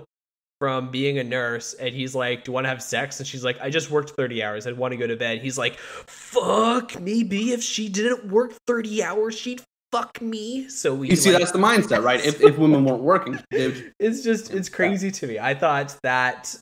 [0.59, 3.19] from being a nurse and he's like, Do you want to have sex?
[3.19, 4.67] And she's like, I just worked 30 hours.
[4.67, 5.41] I want to go to bed.
[5.41, 9.61] He's like, Fuck, maybe if she didn't work 30 hours, she'd
[9.91, 10.67] fuck me.
[10.69, 12.23] So we You see, like, that's the mindset, right?
[12.25, 15.39] If, if women weren't working, it's just it's crazy to me.
[15.39, 16.55] I thought that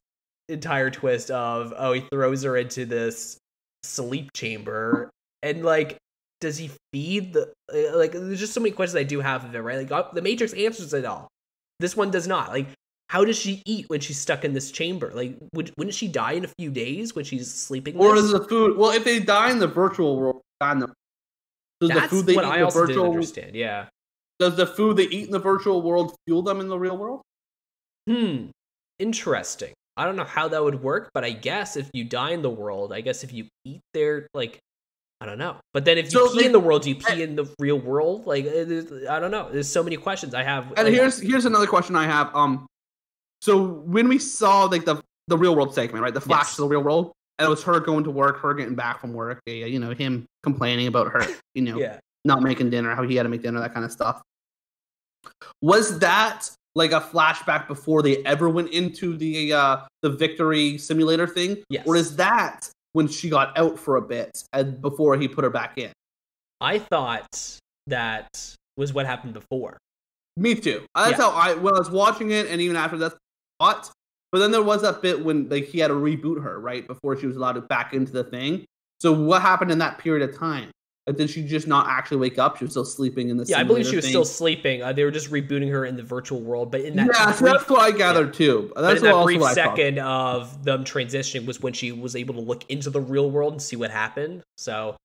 [0.49, 3.37] entire twist of oh, he throws her into this
[3.83, 5.09] sleep chamber
[5.41, 5.97] and like
[6.39, 9.55] does he feed the uh, like there's just so many questions I do have of
[9.55, 9.77] it, right?
[9.77, 11.27] Like uh, the Matrix answers it all.
[11.81, 12.49] This one does not.
[12.49, 12.67] Like
[13.11, 15.11] how does she eat when she's stuck in this chamber?
[15.13, 17.97] Like, would, wouldn't she die in a few days when she's sleeping?
[17.97, 18.77] Or is the food?
[18.77, 20.87] Well, if they die in the virtual world, die in the,
[21.81, 23.53] does That's the food they eat I in the virtual understand.
[23.53, 23.87] Yeah.
[24.39, 27.21] Does the food they eat in the virtual world fuel them in the real world?
[28.09, 28.45] Hmm.
[28.97, 29.73] Interesting.
[29.97, 32.49] I don't know how that would work, but I guess if you die in the
[32.49, 34.57] world, I guess if you eat their like
[35.21, 35.57] I don't know.
[35.71, 37.47] But then if you so pee they, in the world, do you pee in the
[37.59, 38.25] real world?
[38.25, 39.49] Like I don't know.
[39.51, 40.73] There's so many questions I have.
[40.75, 42.35] And here's here's another question I have.
[42.35, 42.65] Um,
[43.39, 46.55] so when we saw like the the real world segment, right, the flash yes.
[46.55, 49.13] to the real world, and it was her going to work, her getting back from
[49.13, 51.99] work, you know, him complaining about her, you know, yeah.
[52.25, 54.23] not making dinner, how he had to make dinner, that kind of stuff.
[55.61, 61.27] Was that like a flashback before they ever went into the uh the victory simulator
[61.27, 61.57] thing?
[61.69, 61.85] Yes.
[61.85, 65.49] Or is that when she got out for a bit and before he put her
[65.49, 65.91] back in?
[66.59, 69.77] I thought that was what happened before.
[70.37, 70.85] Me too.
[70.95, 71.17] That's yeah.
[71.17, 73.13] how I when I was watching it, and even after that,
[73.59, 73.91] but
[74.31, 77.17] but then there was that bit when like he had to reboot her right before
[77.17, 78.63] she was allowed to back into the thing.
[79.01, 80.71] So what happened in that period of time?
[81.07, 82.57] Like, did she just not actually wake up?
[82.57, 83.59] She was still sleeping in the yeah.
[83.59, 84.11] I believe she was thing.
[84.11, 84.83] still sleeping.
[84.83, 87.39] Uh, they were just rebooting her in the virtual world, but in that yeah, brief,
[87.39, 88.31] that's what I gathered yeah.
[88.31, 88.73] too.
[88.75, 92.39] That's but in that brief second of them transitioning was when she was able to
[92.39, 94.43] look into the real world and see what happened.
[94.57, 94.95] So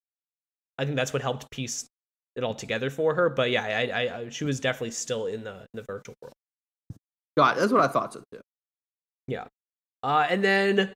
[0.79, 1.87] I think that's what helped piece
[2.35, 3.31] it all together for her.
[3.31, 6.35] But yeah, I, I, I she was definitely still in the in the virtual world.
[7.37, 8.41] God, that's what I thought so too.
[9.27, 9.45] Yeah.
[10.03, 10.93] Uh, and then,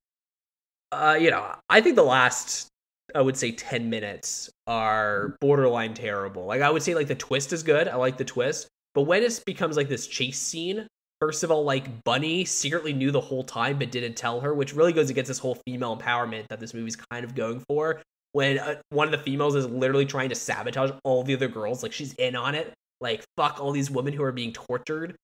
[0.92, 2.68] uh, you know, I think the last,
[3.14, 6.46] I would say, 10 minutes are borderline terrible.
[6.46, 7.88] Like, I would say, like, the twist is good.
[7.88, 8.68] I like the twist.
[8.94, 10.86] But when it becomes like this chase scene,
[11.20, 14.72] first of all, like, Bunny secretly knew the whole time but didn't tell her, which
[14.72, 18.00] really goes against this whole female empowerment that this movie's kind of going for.
[18.32, 21.82] When uh, one of the females is literally trying to sabotage all the other girls,
[21.82, 22.72] like, she's in on it.
[23.00, 25.16] Like, fuck all these women who are being tortured.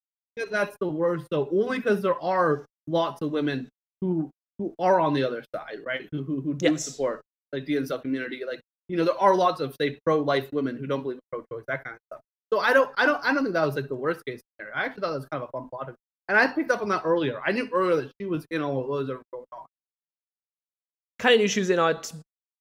[0.51, 3.69] That's the worst, though, only because there are lots of women
[4.01, 6.09] who who are on the other side, right?
[6.11, 6.85] Who who, who do Yes.
[6.85, 7.21] support
[7.53, 8.41] like the incel community.
[8.47, 11.21] Like you know, there are lots of say pro life women who don't believe in
[11.31, 12.21] pro choice, that kind of stuff.
[12.53, 14.77] So I don't I don't I don't think that was like the worst case scenario.
[14.77, 15.95] I actually thought that was kind of a fun plot.
[16.29, 17.41] And I picked up on that earlier.
[17.45, 19.67] I knew earlier that she was in on what was going on.
[21.19, 22.13] kind of knew she was in on it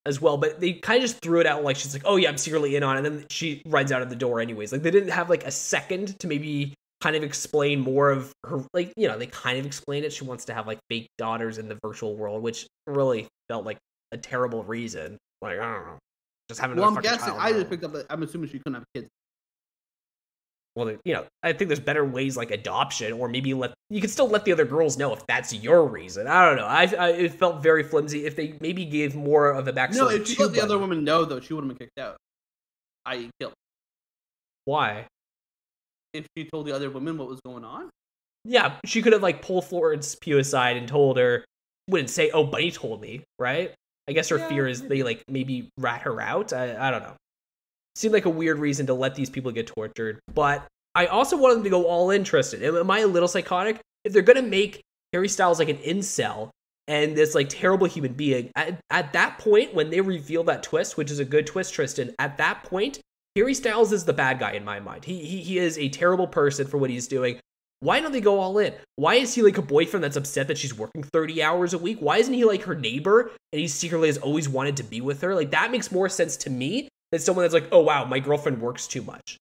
[0.05, 2.29] as well, but they kind of just threw it out like she's like, "Oh yeah,
[2.29, 3.05] I'm secretly in on," it.
[3.05, 4.71] and then she runs out of the door anyways.
[4.71, 8.63] Like they didn't have like a second to maybe kind of explain more of her.
[8.73, 10.13] Like you know, they kind of explained it.
[10.13, 13.77] She wants to have like fake daughters in the virtual world, which really felt like
[14.11, 15.17] a terrible reason.
[15.41, 15.97] Like I don't know,
[16.49, 16.77] just having.
[16.77, 17.27] Well, I'm guessing.
[17.27, 19.07] child I just picked up that I'm assuming she couldn't have kids.
[20.75, 24.09] well, you know, I think there's better ways like adoption, or maybe let you can
[24.09, 26.27] still let the other girls know if that's your reason.
[26.27, 26.65] I don't know.
[26.65, 28.25] I, I it felt very flimsy.
[28.25, 29.95] If they maybe gave more of a backstory.
[29.95, 32.17] No, if she let the other woman know though, she would have been kicked out.
[33.05, 33.53] I.e., killed.
[34.65, 35.05] why?
[36.13, 37.89] If she told the other women what was going on.
[38.45, 41.45] Yeah, she could have like pulled Florence Pugh aside and told her.
[41.87, 43.73] Wouldn't say, "Oh, Bunny told me," right?
[44.07, 46.53] I guess her Yeah, fear is they like maybe rat her out.
[46.53, 47.15] I I don't know.
[47.95, 51.55] Seemed like a weird reason to let these people get tortured, but I also want
[51.55, 52.63] them to go all interested.
[52.63, 53.79] Am, am I a little psychotic?
[54.03, 54.81] If they're gonna make
[55.13, 56.49] Harry Styles like an incel
[56.87, 60.97] and this like terrible human being, at, at that point when they reveal that twist,
[60.97, 62.99] which is a good twist, Tristan, at that point,
[63.35, 65.05] Harry Styles is the bad guy in my mind.
[65.05, 67.39] He he, he is a terrible person for what he's doing.
[67.81, 68.73] Why don't they go all in?
[68.95, 71.99] Why is he like a boyfriend that's upset that she's working 30 hours a week?
[71.99, 75.21] Why isn't he like her neighbor and he secretly has always wanted to be with
[75.21, 75.35] her?
[75.35, 78.61] Like that makes more sense to me than someone that's like, oh wow, my girlfriend
[78.61, 79.37] works too much.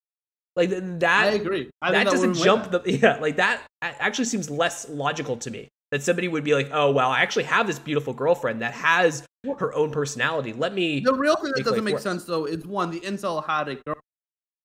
[0.56, 1.70] Like that I agree.
[1.82, 5.68] I that think doesn't jump the yeah like that actually seems less logical to me
[5.90, 9.24] that somebody would be like oh well i actually have this beautiful girlfriend that has
[9.58, 12.02] her own personality let me The real thing that doesn't make work.
[12.02, 13.96] sense though is one, the incel had a girl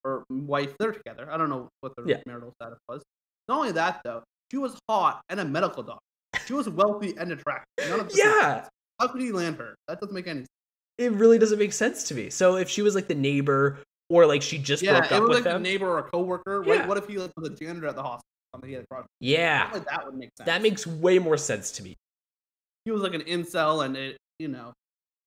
[0.03, 1.27] or wife, they're together.
[1.31, 2.17] I don't know what their Yeah.
[2.25, 3.01] marital status was.
[3.49, 5.99] Not only that though, she was hot and a medical doctor.
[6.45, 7.89] She was wealthy and attractive.
[7.89, 8.67] None of yeah.
[8.99, 9.75] How could he land her?
[9.89, 10.47] That doesn't make any sense.
[10.97, 13.79] it really doesn't make sense to me so if she was like the neighbor
[14.09, 16.63] or like she just Yeah, broke up with like a neighbor or a coworker.
[16.65, 16.73] Yeah.
[16.77, 16.87] Right?
[16.87, 18.23] What if he like, was a janitor at the hospital?
[18.53, 19.05] Something he had a crush.
[19.19, 20.45] yeah like that would make sense.
[20.47, 21.95] that makes way more sense to me
[22.85, 24.73] he was like an incel and it, you know,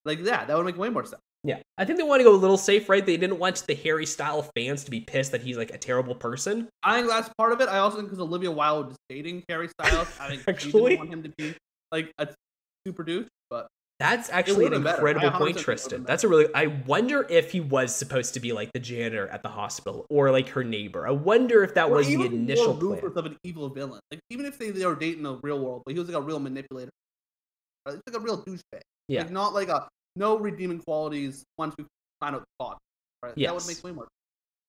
[0.05, 0.49] like that.
[0.49, 1.21] That would make way more sense.
[1.45, 3.75] Yeah i think they want to go a little safe right they didn't want the
[3.75, 7.29] harry style fans to be pissed that he's like a terrible person I think that's
[7.39, 7.69] part of it.
[7.69, 11.11] I also think because Olivia Wilde was dating Harry Styles, I think she didn't want
[11.11, 11.55] him to be
[11.93, 12.29] like a
[12.87, 13.27] super douche.
[13.51, 13.69] But
[14.01, 15.09] That's actually an would've been better.
[15.09, 16.05] incredible point, Tristan.
[16.05, 16.47] That's a really.
[16.55, 20.31] I wonder if he was supposed to be like the janitor at the hospital or
[20.31, 21.07] like her neighbor.
[21.07, 23.13] I wonder if that or was the initial plan.
[23.17, 24.01] of an evil villain.
[24.11, 26.17] Like even if they, they were dating in the real world, but he was like
[26.17, 26.91] a real manipulator.
[27.87, 28.81] It's like a real douchebag.
[29.09, 29.23] Yeah.
[29.23, 31.85] Like not like a no redeeming qualities once we
[32.21, 32.79] find out the plot.
[33.23, 33.35] Right.
[33.37, 34.09] That would make way more.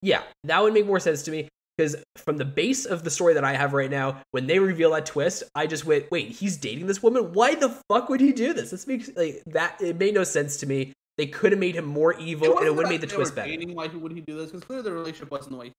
[0.02, 3.34] Yeah, that would make more sense to me because from the base of the story
[3.34, 6.58] that I have right now, when they reveal that twist, I just went, "Wait, he's
[6.58, 7.34] dating this woman?
[7.34, 8.72] Why the fuck would he do this?
[8.72, 9.82] This makes like that.
[9.82, 10.94] It made no sense to me.
[11.18, 13.48] They could have made him more evil, and it would have made the twist better.
[13.50, 14.52] Dating, why would he do this?
[14.52, 15.72] Because clearly the relationship wasn't the way.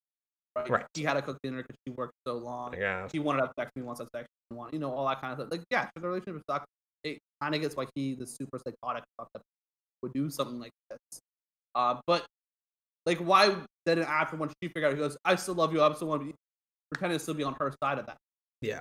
[0.56, 0.70] Right.
[0.70, 0.86] Right.
[0.94, 2.74] He had to cook dinner because she worked so long.
[2.78, 5.06] Yeah, he wanted to have sex he wants to have sex want you know all
[5.08, 5.50] that kind of stuff.
[5.50, 6.66] Like yeah, the relationship sucks.
[7.04, 9.28] It kind of gets why he the super psychotic fuck
[10.02, 11.20] would do something like this.
[11.74, 12.24] Uh, but
[13.06, 13.54] like why
[13.86, 16.22] then after when she figured out he goes, I still love you, I still want
[16.22, 16.34] to be
[16.90, 18.16] pretending to still be on her side of that.
[18.62, 18.80] yeah,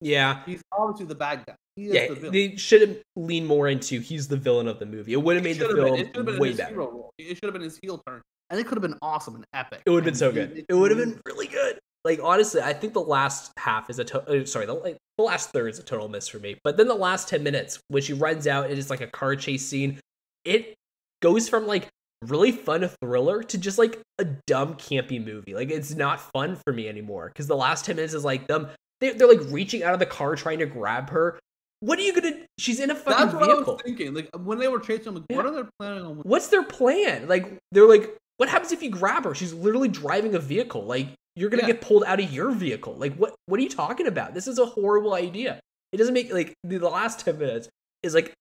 [0.00, 0.42] yeah.
[0.44, 1.54] He's obviously the bad guy.
[1.76, 2.32] He is Yeah, the villain.
[2.32, 5.12] they should have leaned more into he's the villain of the movie.
[5.12, 6.76] It would have made the have been- it film been way better.
[6.76, 7.10] role.
[7.18, 9.82] It should have been his heel turn, and it could have been awesome and epic.
[9.86, 10.64] It would have been so good.
[10.68, 11.78] It would have been really good.
[12.04, 15.24] Like honestly, I think the last half is a to- uh, sorry, the, like, the
[15.24, 16.56] last third is a total miss for me.
[16.64, 19.36] But then the last ten minutes, when she runs out, it is like a car
[19.36, 19.98] chase scene.
[20.44, 20.74] It
[21.22, 21.88] goes from like
[22.22, 25.54] really fun thriller to just like a dumb campy movie.
[25.54, 28.68] Like it's not fun for me anymore because the last ten minutes is like them.
[29.00, 31.38] They, they're like reaching out of the car trying to grab her.
[31.80, 32.36] What are you gonna?
[32.58, 33.74] She's in a fucking That's what I vehicle.
[33.74, 34.14] was thinking.
[34.14, 36.16] Like when they were chasing him, like, what are they planning on?
[36.18, 37.28] what's their plan?
[37.28, 39.34] Like they're like, what happens if you grab her?
[39.34, 40.84] She's literally driving a vehicle.
[40.84, 41.68] Like you're gonna Yeah.
[41.72, 42.94] get pulled out of your vehicle.
[42.94, 43.34] Like what?
[43.46, 44.34] What are you talking about?
[44.34, 45.60] This is a horrible idea.
[45.92, 47.68] It doesn't make like the, last ten minutes
[48.02, 48.32] is like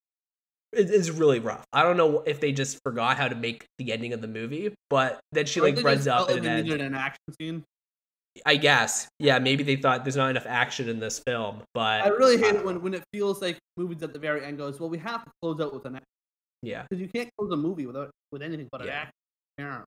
[0.71, 1.63] it is really rough.
[1.71, 4.73] I don't know if they just forgot how to make the ending of the movie,
[4.89, 7.63] but then she Or like runs up and then an action scene.
[8.45, 9.07] I guess.
[9.19, 12.55] Yeah, maybe they thought there's not enough action in this film, but I really hate
[12.55, 14.97] uh, it when, when it feels like movies at the very end goes, well, we
[14.97, 16.07] have to close out with an action
[16.63, 19.05] yeah, because you can't close a movie without with anything but an Yeah.
[19.59, 19.83] action.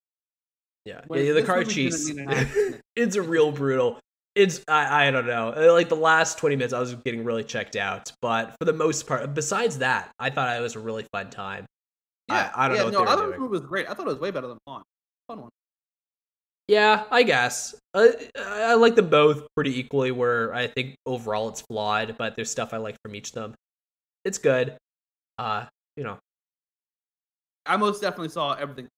[0.86, 1.00] Yeah.
[1.10, 1.32] yeah, yeah.
[1.34, 2.80] The car chase, need an action.
[2.96, 3.98] it's a real brutal.
[4.34, 5.48] It's I I don't know.
[5.56, 8.72] Uh, Like the last twenty minutes, I was getting really checked out, but for the
[8.72, 11.66] most part, besides that, I thought it was a really fun time.
[12.30, 13.40] I- I don't yeah, know no, I thought doing.
[13.40, 13.88] movie was great.
[13.88, 14.84] I thought it was way better than Bond.
[15.28, 15.50] Fun one.
[16.68, 17.74] Yeah, I guess.
[17.94, 20.10] Uh, I like them both pretty equally.
[20.10, 23.54] Where I think overall it's flawed, but there's stuff I like from each of them.
[24.24, 24.76] It's good.
[25.38, 25.66] Uh,
[25.96, 26.18] you know,
[27.64, 28.88] I most definitely saw everything.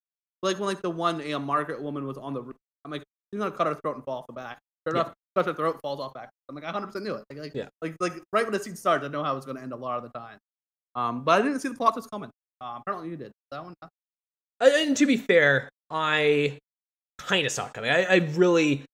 [0.43, 2.57] Like when like the one you know, Margaret woman was on the roof.
[2.84, 4.59] I'm like, she's gonna cut her throat and fall off the back.
[4.86, 5.03] Turn Yeah.
[5.03, 6.30] off, cut her throat, falls off back.
[6.49, 7.24] I'm like, I 100 percent knew it.
[7.30, 7.68] Like, like, Yeah.
[7.82, 9.97] like, like right when the scene starts, I know how it's gonna end a lot
[10.03, 10.39] of the time.
[10.95, 12.30] Um, but I didn't see the plot twist coming.
[12.61, 13.32] Uh, apparently you did.
[13.51, 13.74] That one.
[14.61, 16.59] and to be fair, I
[17.18, 17.91] kind of saw it coming.
[17.91, 18.84] I, I really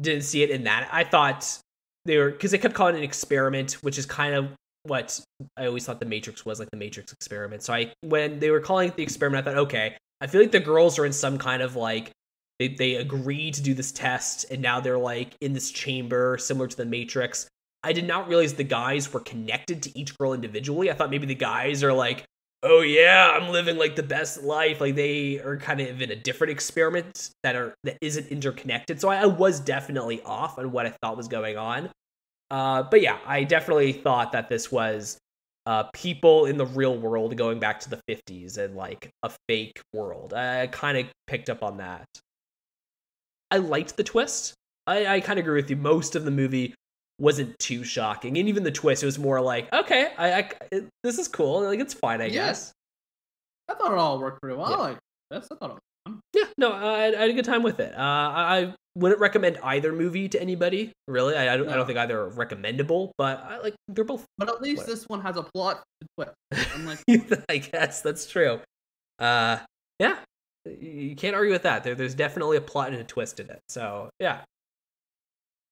[0.00, 0.88] didn't see it in that.
[0.92, 1.58] I thought
[2.04, 4.48] they were because they kept calling it an experiment, which is kind of
[4.82, 5.18] what
[5.56, 7.62] I always thought the Matrix was, like the Matrix experiment.
[7.62, 10.52] So I, when they were calling it the experiment, I thought, okay, I feel like
[10.52, 12.10] the girls are in some kind of like
[12.58, 16.68] they they agreed to do this test, and now they're like in this chamber similar
[16.68, 17.48] to the Matrix.
[17.82, 20.90] I did not realize the guys were connected to each girl individually.
[20.90, 22.24] I thought maybe the guys are like
[22.66, 24.80] oh yeah, I'm living like the best life.
[24.80, 29.00] Like they are kind of in a different experiment that are that isn't interconnected.
[29.00, 31.90] So I, I was definitely off on what I thought was going on.
[32.50, 35.18] Uh, but yeah, I definitely thought that this was
[35.66, 39.80] uh, people in the real world going back to the 50s and like a fake
[39.92, 40.32] world.
[40.32, 42.06] I kind of picked up on that.
[43.50, 44.54] I liked the twist.
[44.86, 45.76] I, I kind of agree with you.
[45.76, 46.74] Most of the movie
[47.18, 50.88] wasn't too shocking, and even the twist, it was more like, okay, I, I it-
[51.02, 51.62] this is cool.
[51.62, 52.46] Like it's fine, I Yeah.
[52.48, 52.72] guess.
[53.68, 54.70] I thought it all worked pretty well.
[54.70, 54.76] Yeah.
[54.76, 54.98] Like
[55.30, 55.78] this, I thought it.
[56.34, 57.94] Yeah, no, I, I had a good time with it.
[57.94, 60.92] Uh, I, I wouldn't recommend either movie to anybody.
[61.08, 64.24] Really, I, I, don't, I don't think either are recommendable, but I like they're both.
[64.38, 64.86] But at least What?
[64.86, 65.82] this one has a plot
[66.18, 66.32] to
[67.08, 67.44] twist.
[67.48, 68.60] I guess that's true.
[69.18, 69.58] Uh,
[69.98, 70.16] yeah,
[70.80, 71.84] you can't argue with that.
[71.84, 73.60] There, there's definitely a plot and a twist in it.
[73.68, 74.40] So yeah,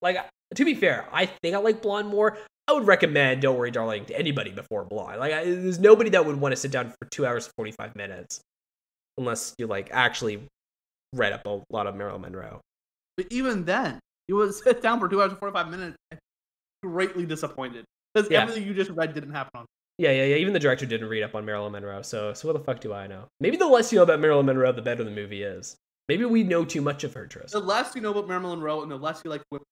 [0.02, 0.18] like
[0.54, 2.36] to be fair, I think I like Blonde more.
[2.66, 5.20] I would recommend Don't Worry, Darling to anybody before Blonde.
[5.20, 7.72] Like, I, there's nobody that would want to sit down for two hours and forty
[7.72, 8.40] five minutes,
[9.18, 10.42] unless you like actually
[11.12, 12.60] read up a lot of Marilyn Monroe.
[13.16, 13.98] but even then,
[14.28, 15.96] you would sit down for two hours and 45 minutes,
[16.82, 18.42] greatly disappointed because Yeah.
[18.42, 19.66] everything you just read didn't happen on.
[19.98, 20.36] Yeah, yeah, yeah.
[20.36, 22.92] Even the director didn't read up on Marilyn Monroe, so so what the fuck do
[22.92, 23.28] I know?
[23.38, 25.76] Maybe the less you know about Marilyn Monroe, the better the movie is.
[26.08, 27.60] Maybe we know too much of her, Tristan.
[27.60, 29.64] The less you know about Marilyn Monroe, and the less you like women,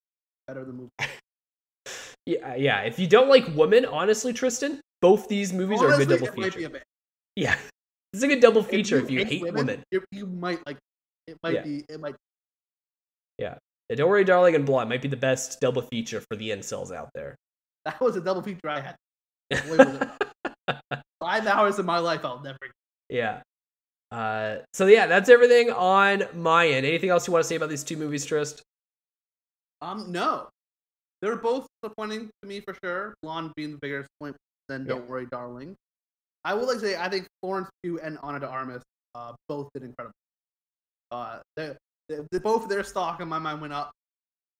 [0.47, 0.89] the better the movie.
[2.25, 2.79] Yeah, uh, yeah.
[2.83, 6.37] If you don't like women, honestly, Tristan, both these movies are a good double it
[6.37, 6.73] might be feature.
[7.37, 7.55] a
[8.13, 9.83] it's a good double feature if you, hate women.
[9.91, 10.77] you, you might like.
[11.27, 11.61] It might Yeah.
[11.63, 11.83] be.
[11.89, 12.15] It might.
[13.39, 13.55] Yeah,
[13.95, 17.09] Don't worry, darling, and Blonde might be the best double feature for the incels out
[17.15, 17.35] there.
[17.85, 18.95] That was a double feature I had.
[19.67, 19.87] Boy, was
[20.69, 22.57] it- Five hours of my life I'll never.
[23.09, 23.41] yeah.
[24.11, 26.85] Uh, so yeah, that's everything on my end.
[26.85, 28.61] Anything else you want to say about these two movies, Trist?
[29.81, 30.47] Um, no,
[31.21, 33.15] they're both disappointing to me for sure.
[33.23, 34.37] Blonde being the bigger disappointment
[34.69, 34.87] than Yeah.
[34.99, 35.75] Don't Worry, Darling.
[36.45, 38.81] I would like to say I think Florence Pugh and Ana de Armas
[39.15, 40.13] uh, both did incredible.
[41.11, 41.73] Uh, they,
[42.09, 43.91] they, they both their stock in my mind went up,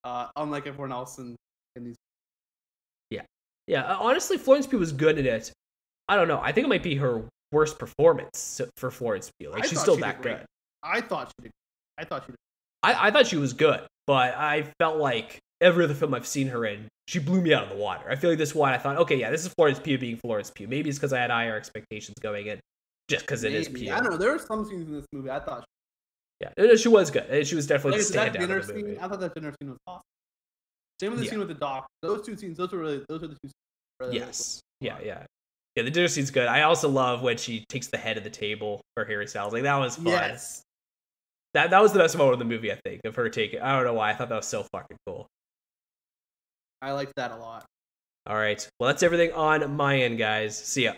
[0.04, 1.36] uh, unlike everyone else in,
[1.76, 1.96] in these.
[3.10, 3.22] Yeah,
[3.68, 3.96] yeah.
[3.96, 5.52] honestly, Florence Pugh was good at it.
[6.08, 6.40] I don't know.
[6.42, 9.50] I think it might be her worst performance for Florence Pugh.
[9.50, 10.46] Like I she's still she that good.
[10.84, 11.52] I thought she did.
[11.98, 12.38] I thought she did.
[12.84, 16.48] I, I thought she was good, but I felt like every other film I've seen
[16.50, 18.06] her in, she blew me out of the water.
[18.10, 20.52] I feel like this one, I thought, okay, yeah, this is Florence Pugh being Florence
[20.52, 20.68] Pugh.
[20.68, 22.60] Maybe it's because I had higher expectations going in,
[23.10, 23.68] just because it is.
[23.70, 23.92] Pugh.
[23.92, 24.18] I don't know.
[24.18, 25.66] There were some scenes in this movie I thought.
[26.42, 27.48] Yeah, no, no, she was good.
[27.48, 28.94] She was definitely Like, the that standout dinner the movie.
[28.96, 30.02] scene, I thought that dinner scene was awesome.
[31.00, 31.32] Same with the Yeah.
[31.32, 31.88] scene with the doc.
[32.02, 33.40] Those two scenes, those were really, those are the two.
[33.44, 33.54] Scenes
[34.00, 34.60] really, really Yes.
[34.82, 35.26] Yeah, yeah.
[35.76, 36.48] Yeah, the dinner scene's good.
[36.48, 39.54] I also love when she takes the head of the table for Harry Styles.
[39.54, 40.08] Like that was fun.
[40.08, 40.62] Yes.
[41.54, 43.60] That that was the best moment of the movie, I think, of her taking.
[43.62, 44.10] I don't know why.
[44.12, 45.28] I thought that was so fucking cool.
[46.84, 47.66] I liked that a lot.
[48.28, 48.70] All right.
[48.78, 50.58] Well, that's everything on my end, guys.
[50.58, 50.94] See ya.